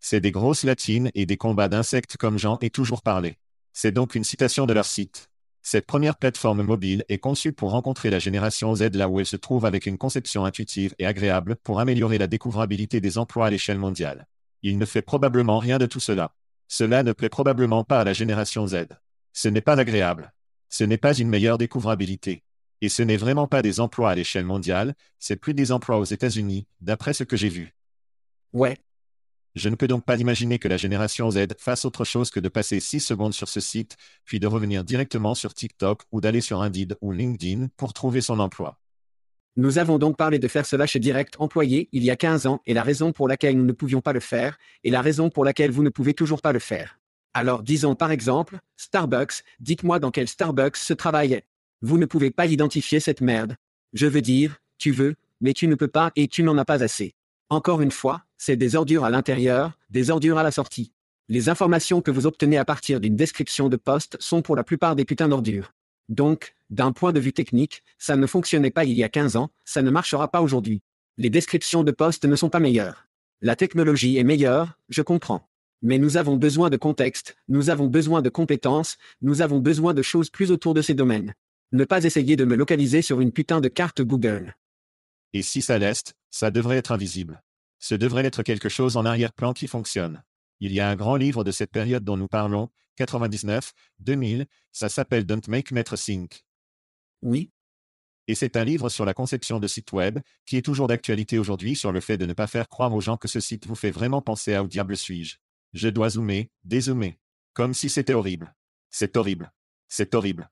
C'est 0.00 0.22
des 0.22 0.32
grosses 0.32 0.64
latines 0.64 1.10
et 1.14 1.26
des 1.26 1.36
combats 1.36 1.68
d'insectes 1.68 2.16
comme 2.16 2.38
Jean 2.38 2.56
est 2.62 2.74
toujours 2.74 3.02
parlé. 3.02 3.36
C'est 3.74 3.92
donc 3.92 4.14
une 4.14 4.24
citation 4.24 4.64
de 4.64 4.72
leur 4.72 4.86
site. 4.86 5.28
Cette 5.60 5.86
première 5.86 6.16
plateforme 6.16 6.62
mobile 6.62 7.04
est 7.10 7.18
conçue 7.18 7.52
pour 7.52 7.72
rencontrer 7.72 8.08
la 8.08 8.18
génération 8.18 8.74
Z 8.74 8.94
là 8.94 9.10
où 9.10 9.20
elle 9.20 9.26
se 9.26 9.36
trouve 9.36 9.66
avec 9.66 9.84
une 9.84 9.98
conception 9.98 10.46
intuitive 10.46 10.94
et 10.98 11.04
agréable 11.04 11.56
pour 11.62 11.80
améliorer 11.80 12.16
la 12.16 12.28
découvrabilité 12.28 13.02
des 13.02 13.18
emplois 13.18 13.48
à 13.48 13.50
l'échelle 13.50 13.78
mondiale. 13.78 14.26
Il 14.66 14.78
ne 14.78 14.86
fait 14.86 15.02
probablement 15.02 15.58
rien 15.58 15.76
de 15.76 15.84
tout 15.84 16.00
cela. 16.00 16.34
Cela 16.68 17.02
ne 17.02 17.12
plaît 17.12 17.28
probablement 17.28 17.84
pas 17.84 18.00
à 18.00 18.04
la 18.04 18.14
génération 18.14 18.66
Z. 18.66 18.86
Ce 19.34 19.48
n'est 19.48 19.60
pas 19.60 19.78
agréable. 19.78 20.32
Ce 20.70 20.84
n'est 20.84 20.96
pas 20.96 21.12
une 21.12 21.28
meilleure 21.28 21.58
découvrabilité. 21.58 22.42
Et 22.80 22.88
ce 22.88 23.02
n'est 23.02 23.18
vraiment 23.18 23.46
pas 23.46 23.60
des 23.60 23.78
emplois 23.78 24.10
à 24.10 24.14
l'échelle 24.14 24.46
mondiale, 24.46 24.94
c'est 25.18 25.36
plus 25.36 25.52
des 25.52 25.70
emplois 25.70 25.98
aux 25.98 26.04
États-Unis, 26.04 26.66
d'après 26.80 27.12
ce 27.12 27.24
que 27.24 27.36
j'ai 27.36 27.50
vu. 27.50 27.74
Ouais. 28.54 28.78
Je 29.54 29.68
ne 29.68 29.74
peux 29.74 29.86
donc 29.86 30.06
pas 30.06 30.16
imaginer 30.16 30.58
que 30.58 30.66
la 30.66 30.78
génération 30.78 31.30
Z 31.30 31.46
fasse 31.58 31.84
autre 31.84 32.06
chose 32.06 32.30
que 32.30 32.40
de 32.40 32.48
passer 32.48 32.80
6 32.80 33.00
secondes 33.00 33.34
sur 33.34 33.50
ce 33.50 33.60
site, 33.60 33.98
puis 34.24 34.40
de 34.40 34.46
revenir 34.46 34.82
directement 34.82 35.34
sur 35.34 35.52
TikTok 35.52 36.04
ou 36.10 36.22
d'aller 36.22 36.40
sur 36.40 36.62
Indeed 36.62 36.96
ou 37.02 37.12
LinkedIn 37.12 37.68
pour 37.76 37.92
trouver 37.92 38.22
son 38.22 38.40
emploi. 38.40 38.80
Nous 39.56 39.78
avons 39.78 39.98
donc 39.98 40.16
parlé 40.16 40.40
de 40.40 40.48
faire 40.48 40.66
cela 40.66 40.84
chez 40.84 40.98
Direct 40.98 41.36
Employé 41.38 41.88
il 41.92 42.02
y 42.02 42.10
a 42.10 42.16
15 42.16 42.46
ans 42.46 42.60
et 42.66 42.74
la 42.74 42.82
raison 42.82 43.12
pour 43.12 43.28
laquelle 43.28 43.56
nous 43.56 43.64
ne 43.64 43.72
pouvions 43.72 44.00
pas 44.00 44.12
le 44.12 44.18
faire, 44.18 44.58
et 44.82 44.90
la 44.90 45.00
raison 45.00 45.30
pour 45.30 45.44
laquelle 45.44 45.70
vous 45.70 45.84
ne 45.84 45.90
pouvez 45.90 46.12
toujours 46.12 46.42
pas 46.42 46.52
le 46.52 46.58
faire. 46.58 46.98
Alors 47.34 47.62
disons 47.62 47.94
par 47.94 48.10
exemple, 48.10 48.58
Starbucks, 48.76 49.44
dites-moi 49.60 50.00
dans 50.00 50.10
quel 50.10 50.26
Starbucks 50.26 50.76
se 50.76 50.92
travaillait. 50.92 51.44
Vous 51.82 51.98
ne 51.98 52.06
pouvez 52.06 52.32
pas 52.32 52.46
identifier 52.46 52.98
cette 52.98 53.20
merde. 53.20 53.54
Je 53.92 54.08
veux 54.08 54.22
dire, 54.22 54.56
tu 54.76 54.90
veux, 54.90 55.14
mais 55.40 55.52
tu 55.52 55.68
ne 55.68 55.76
peux 55.76 55.88
pas 55.88 56.10
et 56.16 56.26
tu 56.26 56.42
n'en 56.42 56.58
as 56.58 56.64
pas 56.64 56.82
assez. 56.82 57.14
Encore 57.48 57.80
une 57.80 57.92
fois, 57.92 58.22
c'est 58.36 58.56
des 58.56 58.74
ordures 58.74 59.04
à 59.04 59.10
l'intérieur, 59.10 59.78
des 59.88 60.10
ordures 60.10 60.38
à 60.38 60.42
la 60.42 60.50
sortie. 60.50 60.92
Les 61.28 61.48
informations 61.48 62.02
que 62.02 62.10
vous 62.10 62.26
obtenez 62.26 62.58
à 62.58 62.64
partir 62.64 62.98
d'une 62.98 63.14
description 63.14 63.68
de 63.68 63.76
poste 63.76 64.16
sont 64.18 64.42
pour 64.42 64.56
la 64.56 64.64
plupart 64.64 64.96
des 64.96 65.04
putains 65.04 65.28
d'ordures. 65.28 65.72
Donc, 66.08 66.54
d'un 66.70 66.92
point 66.92 67.12
de 67.12 67.20
vue 67.20 67.32
technique, 67.32 67.82
ça 67.98 68.16
ne 68.16 68.26
fonctionnait 68.26 68.70
pas 68.70 68.84
il 68.84 68.96
y 68.96 69.04
a 69.04 69.08
15 69.08 69.36
ans, 69.36 69.50
ça 69.64 69.82
ne 69.82 69.90
marchera 69.90 70.30
pas 70.30 70.42
aujourd'hui. 70.42 70.82
Les 71.16 71.30
descriptions 71.30 71.84
de 71.84 71.92
postes 71.92 72.24
ne 72.24 72.36
sont 72.36 72.50
pas 72.50 72.60
meilleures. 72.60 73.06
La 73.40 73.56
technologie 73.56 74.16
est 74.16 74.24
meilleure, 74.24 74.78
je 74.88 75.02
comprends. 75.02 75.48
Mais 75.82 75.98
nous 75.98 76.16
avons 76.16 76.36
besoin 76.36 76.70
de 76.70 76.76
contexte, 76.76 77.36
nous 77.48 77.70
avons 77.70 77.88
besoin 77.88 78.22
de 78.22 78.30
compétences, 78.30 78.96
nous 79.20 79.42
avons 79.42 79.58
besoin 79.58 79.92
de 79.94 80.02
choses 80.02 80.30
plus 80.30 80.50
autour 80.50 80.74
de 80.74 80.82
ces 80.82 80.94
domaines. 80.94 81.34
Ne 81.72 81.84
pas 81.84 82.04
essayer 82.04 82.36
de 82.36 82.44
me 82.44 82.56
localiser 82.56 83.02
sur 83.02 83.20
une 83.20 83.32
putain 83.32 83.60
de 83.60 83.68
carte 83.68 84.00
Google. 84.00 84.56
Et 85.32 85.42
si 85.42 85.60
ça 85.60 85.78
l'est, 85.78 86.14
ça 86.30 86.50
devrait 86.50 86.76
être 86.76 86.92
invisible. 86.92 87.42
Ce 87.80 87.94
devrait 87.94 88.24
être 88.24 88.42
quelque 88.42 88.68
chose 88.68 88.96
en 88.96 89.04
arrière-plan 89.04 89.52
qui 89.52 89.66
fonctionne. 89.66 90.22
Il 90.60 90.72
y 90.72 90.80
a 90.80 90.88
un 90.88 90.96
grand 90.96 91.16
livre 91.16 91.44
de 91.44 91.50
cette 91.50 91.70
période 91.70 92.04
dont 92.04 92.16
nous 92.16 92.28
parlons, 92.28 92.70
99, 92.96 93.72
2000, 93.98 94.46
ça 94.72 94.88
s'appelle 94.88 95.26
Don't 95.26 95.42
Make 95.48 95.72
Maître 95.72 95.96
Think. 95.96 96.44
Oui, 97.22 97.50
Et 98.28 98.34
c'est 98.34 98.56
un 98.56 98.64
livre 98.64 98.88
sur 98.88 99.04
la 99.04 99.14
conception 99.14 99.58
de 99.58 99.66
sites 99.66 99.92
web, 99.92 100.18
qui 100.46 100.56
est 100.56 100.62
toujours 100.62 100.86
d'actualité 100.86 101.38
aujourd'hui 101.38 101.76
sur 101.76 101.92
le 101.92 102.00
fait 102.00 102.16
de 102.18 102.26
ne 102.26 102.32
pas 102.32 102.46
faire 102.46 102.68
croire 102.68 102.92
aux 102.92 103.00
gens 103.00 103.16
que 103.16 103.28
ce 103.28 103.40
site 103.40 103.66
vous 103.66 103.74
fait 103.74 103.90
vraiment 103.90 104.22
penser 104.22 104.54
à 104.54 104.62
où 104.62 104.68
diable 104.68 104.96
suis-je? 104.96 105.36
Je 105.72 105.88
dois 105.88 106.10
zoomer, 106.10 106.50
dézoomer. 106.64 107.18
Comme 107.52 107.74
si 107.74 107.88
c'était 107.88 108.14
horrible. 108.14 108.54
C'est 108.90 109.16
horrible. 109.16 109.52
C'est 109.88 110.14
horrible. 110.14 110.50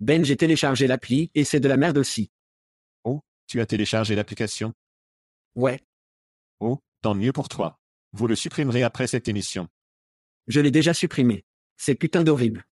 Ben 0.00 0.24
j'ai 0.24 0.36
téléchargé 0.36 0.86
l'appli 0.86 1.30
et 1.34 1.44
c'est 1.44 1.60
de 1.60 1.68
la 1.68 1.76
merde 1.76 1.98
aussi. 1.98 2.30
Tu 3.48 3.60
as 3.60 3.66
téléchargé 3.66 4.14
l'application? 4.14 4.72
Ouais, 5.54 5.80
Oh, 6.60 6.78
tant 7.02 7.14
mieux 7.14 7.32
pour 7.32 7.48
toi. 7.50 7.78
Vous 8.12 8.26
le 8.26 8.36
supprimerez 8.36 8.82
après 8.82 9.06
cette 9.06 9.28
émission. 9.28 9.68
je 10.46 10.60
l'ai 10.60 10.70
déjà 10.70 10.92
supprimé. 10.92 11.44
C'est 11.76 11.94
putain 11.94 12.22
d'horrible. 12.22 12.66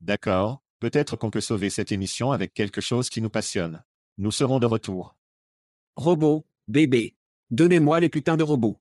D'accord, 0.00 0.62
peut-être 0.80 1.16
qu'on 1.16 1.30
peut 1.30 1.40
sauver 1.40 1.70
cette 1.70 1.92
émission 1.92 2.32
avec 2.32 2.52
quelque 2.52 2.80
chose 2.80 3.08
qui 3.08 3.22
nous 3.22 3.30
passionne. 3.30 3.84
Nous 4.18 4.32
serons 4.32 4.58
de 4.58 4.66
retour. 4.66 5.16
Robot, 5.96 6.46
bébé. 6.68 7.16
Donnez-moi 7.50 8.00
les 8.00 8.08
putains 8.08 8.36
de 8.36 8.42
robots. 8.42 8.80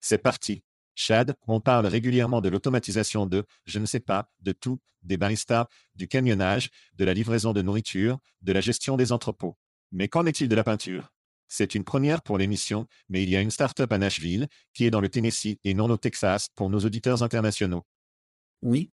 C'est 0.00 0.18
parti. 0.18 0.64
Chad, 0.94 1.36
on 1.46 1.60
parle 1.60 1.86
régulièrement 1.86 2.40
de 2.40 2.48
l'automatisation 2.48 3.26
de, 3.26 3.44
je 3.66 3.78
ne 3.78 3.86
sais 3.86 4.00
pas, 4.00 4.30
de 4.40 4.52
tout, 4.52 4.80
des 5.02 5.16
baristas, 5.16 5.68
du 5.94 6.08
camionnage, 6.08 6.70
de 6.94 7.04
la 7.04 7.14
livraison 7.14 7.52
de 7.52 7.62
nourriture, 7.62 8.18
de 8.40 8.52
la 8.52 8.60
gestion 8.60 8.96
des 8.96 9.12
entrepôts. 9.12 9.56
Mais 9.90 10.08
qu'en 10.08 10.26
est-il 10.26 10.48
de 10.48 10.54
la 10.54 10.64
peinture? 10.64 11.11
C'est 11.54 11.74
une 11.74 11.84
première 11.84 12.22
pour 12.22 12.38
l'émission, 12.38 12.86
mais 13.10 13.22
il 13.22 13.28
y 13.28 13.36
a 13.36 13.42
une 13.42 13.50
start-up 13.50 13.92
à 13.92 13.98
Nashville, 13.98 14.48
qui 14.72 14.86
est 14.86 14.90
dans 14.90 15.02
le 15.02 15.10
Tennessee 15.10 15.58
et 15.64 15.74
non 15.74 15.90
au 15.90 15.98
Texas 15.98 16.48
pour 16.54 16.70
nos 16.70 16.78
auditeurs 16.78 17.22
internationaux. 17.22 17.82
Oui, 18.62 18.90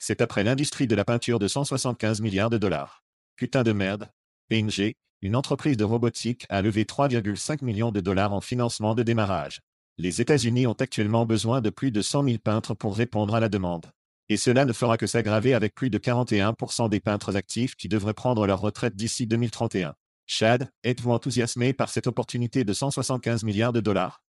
C'est 0.00 0.20
après 0.20 0.42
l'industrie 0.42 0.88
de 0.88 0.96
la 0.96 1.04
peinture 1.04 1.38
de 1.38 1.46
175 1.46 2.20
milliards 2.22 2.50
de 2.50 2.58
dollars. 2.58 3.04
Putain 3.36 3.62
de 3.62 3.70
merde. 3.70 4.10
PNG, 4.48 4.96
une 5.22 5.36
entreprise 5.36 5.76
de 5.76 5.84
robotique, 5.84 6.44
a 6.48 6.60
levé 6.60 6.82
3,5 6.82 7.64
millions 7.64 7.92
de 7.92 8.00
dollars 8.00 8.32
en 8.32 8.40
financement 8.40 8.96
de 8.96 9.04
démarrage. 9.04 9.60
Les 9.96 10.20
États-Unis 10.20 10.66
ont 10.66 10.72
actuellement 10.72 11.24
besoin 11.24 11.60
de 11.60 11.70
plus 11.70 11.92
de 11.92 12.02
100 12.02 12.24
000 12.24 12.38
peintres 12.38 12.74
pour 12.74 12.96
répondre 12.96 13.36
à 13.36 13.38
la 13.38 13.48
demande. 13.48 13.92
Et 14.28 14.36
cela 14.36 14.64
ne 14.64 14.72
fera 14.72 14.96
que 14.96 15.06
s'aggraver 15.06 15.54
avec 15.54 15.72
plus 15.76 15.90
de 15.90 15.98
41% 15.98 16.88
des 16.88 16.98
peintres 16.98 17.36
actifs 17.36 17.76
qui 17.76 17.86
devraient 17.86 18.12
prendre 18.12 18.44
leur 18.44 18.60
retraite 18.60 18.96
d'ici 18.96 19.28
2031. 19.28 19.94
Chad, 20.26 20.72
êtes-vous 20.82 21.12
enthousiasmé 21.12 21.72
par 21.72 21.88
cette 21.88 22.08
opportunité 22.08 22.64
de 22.64 22.72
175 22.72 23.44
milliards 23.44 23.72
de 23.72 23.80
dollars? 23.80 24.24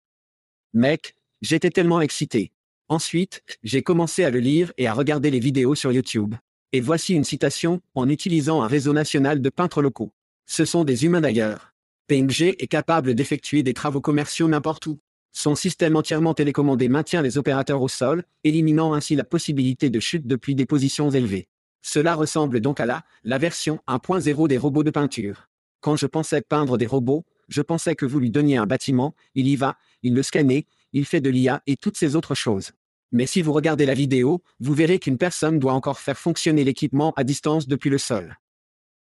Mec, 0.74 1.16
j'étais 1.42 1.72
tellement 1.72 2.02
excité. 2.02 2.52
Ensuite, 2.88 3.44
j'ai 3.64 3.82
commencé 3.82 4.24
à 4.24 4.30
le 4.30 4.40
lire 4.40 4.72
et 4.78 4.88
à 4.88 4.94
regarder 4.94 5.32
les 5.32 5.40
vidéos 5.40 5.74
sur 5.74 5.92
YouTube. 5.92 6.36
Et 6.72 6.82
voici 6.82 7.16
une 7.16 7.24
citation, 7.24 7.82
en 7.96 8.10
utilisant 8.10 8.62
un 8.62 8.68
réseau 8.68 8.94
national 8.94 9.42
de 9.42 9.50
peintres 9.50 9.82
locaux. 9.82 10.14
Ce 10.46 10.66
sont 10.66 10.84
des 10.84 11.04
humains 11.04 11.22
d'ailleurs. 11.22 11.74
PNG 12.06 12.56
est 12.60 12.68
capable 12.68 13.16
d'effectuer 13.16 13.64
des 13.64 13.74
travaux 13.74 14.00
commerciaux 14.00 14.48
n'importe 14.48 14.86
où. 14.86 15.00
Son 15.32 15.56
système 15.56 15.96
entièrement 15.96 16.36
télécommandé 16.36 16.90
maintient 16.90 17.24
les 17.24 17.40
opérateurs 17.40 17.82
au 17.82 17.88
sol, 17.88 18.24
éliminant 18.44 18.94
ainsi 18.94 19.16
la 19.16 19.24
possibilité 19.24 19.90
de 19.90 20.00
chute 20.00 20.28
depuis 20.28 20.54
des 20.54 20.66
positions 20.68 21.10
élevées. 21.10 21.48
Cela 21.82 22.14
ressemble 22.16 22.62
donc 22.62 22.80
à 22.80 22.86
la, 22.86 23.04
la 23.24 23.38
version 23.40 23.80
1.0 23.88 24.48
des 24.48 24.58
robots 24.58 24.84
de 24.84 24.92
peinture. 24.92 25.47
Quand 25.80 25.96
je 25.96 26.08
pensais 26.08 26.42
peindre 26.42 26.78
des 26.78 26.86
robots, 26.86 27.26
je 27.48 27.62
pensais 27.62 27.96
que 27.96 28.06
vous 28.06 28.20
lui 28.20 28.32
donniez 28.32 28.58
un 28.58 28.66
bâtiment, 28.66 29.16
il 29.36 29.48
y 29.48 29.56
va, 29.56 29.78
il 30.04 30.14
le 30.14 30.24
scannait, 30.24 30.66
il 30.94 31.06
fait 31.06 31.22
de 31.22 31.30
l'IA 31.30 31.62
et 31.68 31.78
toutes 31.78 31.98
ces 31.98 32.16
autres 32.16 32.36
choses. 32.36 32.72
Mais 33.12 33.26
si 33.26 33.42
vous 33.42 33.54
regardez 33.54 33.86
la 33.86 33.94
vidéo, 33.94 34.42
vous 34.60 34.74
verrez 34.74 35.00
qu'une 35.00 35.18
personne 35.18 35.60
doit 35.60 35.74
encore 35.74 36.00
faire 36.00 36.18
fonctionner 36.18 36.64
l'équipement 36.64 37.14
à 37.16 37.24
distance 37.24 37.68
depuis 37.68 37.90
le 37.90 37.98
sol. 37.98 38.38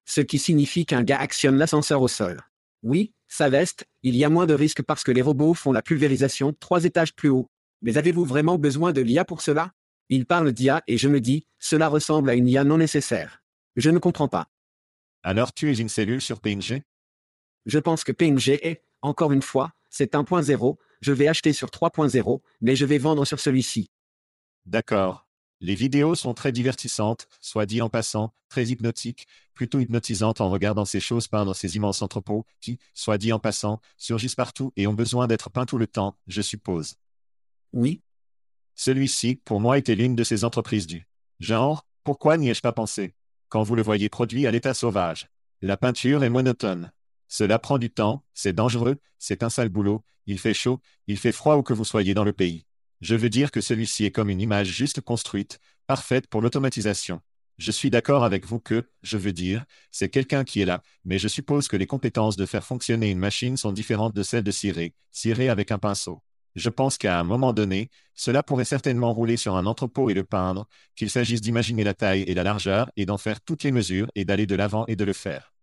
Ce 0.06 0.20
qui 0.20 0.38
signifie 0.38 0.86
qu'un 0.86 1.02
gars 1.02 1.20
actionne 1.20 1.58
l'ascenseur 1.58 2.00
au 2.00 2.08
sol. 2.08 2.40
Oui, 2.82 3.12
ça 3.28 3.50
veste, 3.50 3.86
il 4.02 4.16
y 4.16 4.24
a 4.24 4.30
moins 4.30 4.46
de 4.46 4.54
risques 4.54 4.82
parce 4.82 5.04
que 5.04 5.12
les 5.12 5.22
robots 5.22 5.54
font 5.54 5.72
la 5.72 5.82
pulvérisation 5.82 6.54
trois 6.58 6.84
étages 6.84 7.14
plus 7.14 7.28
haut. 7.28 7.50
Mais 7.82 7.98
avez-vous 7.98 8.24
vraiment 8.24 8.58
besoin 8.58 8.92
de 8.92 9.02
l'IA 9.02 9.24
pour 9.24 9.42
cela? 9.42 9.72
Il 10.08 10.26
parle 10.26 10.52
d'IA 10.52 10.82
et 10.86 10.96
je 10.96 11.08
me 11.08 11.20
dis, 11.20 11.46
cela 11.58 11.88
ressemble 11.88 12.30
à 12.30 12.34
une 12.34 12.48
IA 12.48 12.64
non 12.64 12.78
nécessaire. 12.78 13.42
Je 13.76 13.90
ne 13.90 13.98
comprends 13.98 14.28
pas. 14.28 14.48
Alors 15.22 15.52
tu 15.52 15.70
es 15.70 15.76
une 15.76 15.88
cellule 15.88 16.20
sur 16.20 16.40
PNG 16.40 16.82
Je 17.66 17.78
pense 17.78 18.04
que 18.04 18.12
PNG 18.12 18.58
est, 18.62 18.84
encore 19.02 19.32
une 19.32 19.42
fois, 19.42 19.72
c'est 19.90 20.14
1.0, 20.14 20.76
je 21.00 21.12
vais 21.12 21.28
acheter 21.28 21.52
sur 21.52 21.68
3.0, 21.68 22.40
mais 22.60 22.76
je 22.76 22.84
vais 22.86 22.98
vendre 22.98 23.24
sur 23.24 23.40
celui-ci. 23.40 23.90
D'accord. 24.66 25.26
Les 25.60 25.74
vidéos 25.74 26.14
sont 26.14 26.32
très 26.32 26.52
divertissantes, 26.52 27.28
soit 27.40 27.66
dit 27.66 27.82
en 27.82 27.90
passant, 27.90 28.34
très 28.48 28.66
hypnotiques, 28.68 29.26
plutôt 29.52 29.78
hypnotisantes 29.78 30.40
en 30.40 30.48
regardant 30.48 30.86
ces 30.86 31.00
choses 31.00 31.28
peindre 31.28 31.54
ces 31.54 31.76
immenses 31.76 32.00
entrepôts, 32.00 32.46
qui, 32.62 32.78
soit 32.94 33.18
dit 33.18 33.32
en 33.32 33.38
passant, 33.38 33.80
surgissent 33.98 34.34
partout 34.34 34.72
et 34.76 34.86
ont 34.86 34.94
besoin 34.94 35.26
d'être 35.26 35.50
peints 35.50 35.66
tout 35.66 35.76
le 35.78 35.86
temps, 35.86 36.16
je 36.28 36.40
suppose. 36.40 36.96
Oui, 37.72 38.02
Celui-ci, 38.74 39.36
pour 39.36 39.60
moi, 39.60 39.78
était 39.78 39.94
l'une 39.94 40.16
de 40.16 40.24
ces 40.24 40.44
entreprises 40.44 40.86
du 40.88 41.06
genre, 41.38 41.86
pourquoi 42.04 42.36
n'y 42.36 42.50
ai-je 42.50 42.62
pas 42.62 42.72
pensé? 42.72 43.14
Quand 43.50 43.64
vous 43.64 43.74
le 43.74 43.82
voyez 43.82 44.08
produit 44.08 44.46
à 44.46 44.52
l'état 44.52 44.74
sauvage. 44.74 45.28
La 45.60 45.76
peinture 45.76 46.22
est 46.22 46.30
monotone. 46.30 46.92
Cela 47.26 47.58
prend 47.58 47.78
du 47.78 47.90
temps, 47.90 48.24
c'est 48.32 48.52
dangereux, 48.52 48.96
c'est 49.18 49.42
un 49.42 49.50
sale 49.50 49.68
boulot, 49.68 50.04
il 50.26 50.38
fait 50.38 50.54
chaud, 50.54 50.80
il 51.08 51.18
fait 51.18 51.32
froid 51.32 51.56
où 51.56 51.64
que 51.64 51.72
vous 51.72 51.84
soyez 51.84 52.14
dans 52.14 52.22
le 52.22 52.32
pays. 52.32 52.64
Je 53.00 53.16
veux 53.16 53.28
dire 53.28 53.50
que 53.50 53.60
celui-ci 53.60 54.04
est 54.04 54.12
comme 54.12 54.30
une 54.30 54.40
image 54.40 54.68
juste 54.68 55.00
construite, 55.00 55.58
parfaite 55.88 56.28
pour 56.28 56.42
l'automatisation. 56.42 57.20
Je 57.58 57.72
suis 57.72 57.90
d'accord 57.90 58.22
avec 58.22 58.46
vous 58.46 58.60
que, 58.60 58.88
je 59.02 59.18
veux 59.18 59.32
dire, 59.32 59.64
c'est 59.90 60.10
quelqu'un 60.10 60.44
qui 60.44 60.60
est 60.60 60.64
là, 60.64 60.80
mais 61.04 61.18
je 61.18 61.26
suppose 61.26 61.66
que 61.66 61.76
les 61.76 61.88
compétences 61.88 62.36
de 62.36 62.46
faire 62.46 62.64
fonctionner 62.64 63.10
une 63.10 63.18
machine 63.18 63.56
sont 63.56 63.72
différentes 63.72 64.14
de 64.14 64.22
celles 64.22 64.44
de 64.44 64.52
cirer, 64.52 64.94
cirer 65.10 65.48
avec 65.48 65.72
un 65.72 65.78
pinceau. 65.78 66.22
Je 66.60 66.68
pense 66.68 66.98
qu'à 66.98 67.18
un 67.18 67.24
moment 67.24 67.54
donné, 67.54 67.88
cela 68.12 68.42
pourrait 68.42 68.66
certainement 68.66 69.14
rouler 69.14 69.38
sur 69.38 69.56
un 69.56 69.64
entrepôt 69.64 70.10
et 70.10 70.14
le 70.14 70.24
peindre, 70.24 70.68
qu'il 70.94 71.08
s'agisse 71.08 71.40
d'imaginer 71.40 71.84
la 71.84 71.94
taille 71.94 72.20
et 72.24 72.34
la 72.34 72.42
largeur 72.42 72.90
et 72.98 73.06
d'en 73.06 73.16
faire 73.16 73.40
toutes 73.40 73.62
les 73.62 73.72
mesures 73.72 74.08
et 74.14 74.26
d'aller 74.26 74.46
de 74.46 74.54
l'avant 74.54 74.84
et 74.86 74.94
de 74.94 75.04
le 75.04 75.14
faire. 75.14 75.54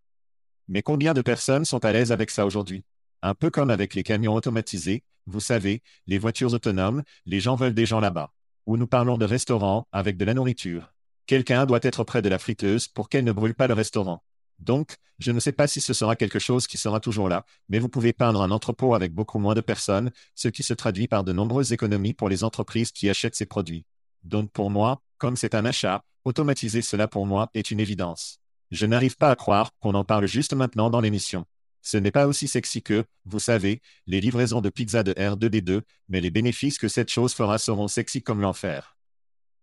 Mais 0.68 0.82
combien 0.82 1.14
de 1.14 1.22
personnes 1.22 1.66
sont 1.66 1.86
à 1.86 1.92
l'aise 1.92 2.12
avec 2.12 2.32
ça 2.32 2.48
aujourd'hui? 2.48 2.84
Un 3.22 3.36
peu 3.36 3.52
comme 3.52 3.70
avec 3.70 3.94
les 3.94 4.02
camions 4.02 4.34
automatisés, 4.34 5.04
vous 5.28 5.40
savez, 5.40 5.84
les 6.08 6.18
voitures 6.18 6.56
autonomes, 6.56 7.04
les 7.28 7.42
gens 7.42 7.56
veulent 7.56 7.76
des 7.76 7.86
gens 7.86 8.00
là-bas. 8.00 8.34
Ou 8.66 8.76
nous 8.76 8.88
parlons 8.88 9.20
de 9.20 9.26
restaurants 9.26 9.88
avec 9.92 10.18
de 10.18 10.26
la 10.26 10.34
nourriture. 10.34 10.96
Quelqu'un 11.28 11.68
doit 11.68 11.80
être 11.84 12.04
près 12.06 12.24
de 12.24 12.30
la 12.30 12.40
friteuse 12.40 12.88
pour 12.88 13.08
qu'elle 13.08 13.24
ne 13.24 13.32
brûle 13.32 13.54
pas 13.54 13.68
le 13.68 13.76
restaurant. 13.76 14.24
Donc, 14.60 14.98
je 15.20 15.32
ne 15.32 15.40
sais 15.40 15.52
pas 15.52 15.68
si 15.68 15.82
ce 15.82 15.94
sera 15.94 16.16
quelque 16.16 16.40
chose 16.40 16.68
qui 16.68 16.78
sera 16.78 17.00
toujours 17.00 17.30
là, 17.30 17.46
mais 17.70 17.80
vous 17.80 17.90
pouvez 17.90 18.14
peindre 18.14 18.42
un 18.42 18.52
entrepôt 18.52 18.94
avec 18.94 19.14
beaucoup 19.14 19.40
moins 19.40 19.56
de 19.56 19.62
personnes, 19.62 20.12
ce 20.36 20.48
qui 20.48 20.64
se 20.64 20.74
traduit 20.74 21.08
par 21.08 21.24
de 21.24 21.34
nombreuses 21.34 21.74
économies 21.74 22.14
pour 22.14 22.30
les 22.30 22.44
entreprises 22.44 22.92
qui 22.92 23.10
achètent 23.10 23.36
ces 23.36 23.46
produits. 23.46 23.86
Donc 24.24 24.52
pour 24.52 24.70
moi, 24.70 25.02
comme 25.18 25.36
c'est 25.36 25.56
un 25.56 25.66
achat, 25.66 26.04
automatiser 26.26 26.82
cela 26.82 27.08
pour 27.08 27.26
moi 27.26 27.50
est 27.54 27.72
une 27.72 27.80
évidence. 27.80 28.40
Je 28.72 28.86
n'arrive 28.86 29.18
pas 29.18 29.32
à 29.32 29.36
croire 29.36 29.72
qu'on 29.80 29.96
en 29.96 30.04
parle 30.04 30.28
juste 30.28 30.54
maintenant 30.54 30.90
dans 30.90 31.00
l'émission. 31.00 31.46
Ce 31.82 31.96
n'est 31.96 32.12
pas 32.12 32.28
aussi 32.28 32.50
sexy 32.50 32.84
que, 32.84 33.06
vous 33.26 33.40
savez, 33.40 33.82
les 34.08 34.20
livraisons 34.20 34.60
de 34.60 34.70
pizza 34.70 35.04
de 35.04 35.14
R2D2, 35.14 35.82
mais 36.10 36.20
les 36.20 36.32
bénéfices 36.32 36.78
que 36.78 36.90
cette 36.90 37.10
chose 37.10 37.34
fera 37.34 37.58
seront 37.58 37.88
sexy 37.88 38.22
comme 38.22 38.42
l'enfer. 38.42 38.98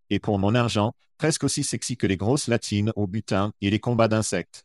Et 0.08 0.18
pour 0.18 0.38
mon 0.38 0.54
argent, 0.54 0.94
presque 1.18 1.44
aussi 1.44 1.64
sexy 1.64 1.96
que 1.96 2.06
les 2.06 2.16
grosses 2.16 2.48
latines 2.48 2.92
au 2.96 3.06
butin 3.06 3.52
et 3.60 3.68
les 3.68 3.78
combats 3.78 4.08
d'insectes. 4.08 4.64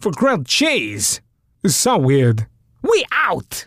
for 0.00 0.10
grilled 0.12 0.46
cheese. 0.46 1.20
So 1.66 1.98
weird. 1.98 2.46
We 2.82 3.04
out! 3.12 3.66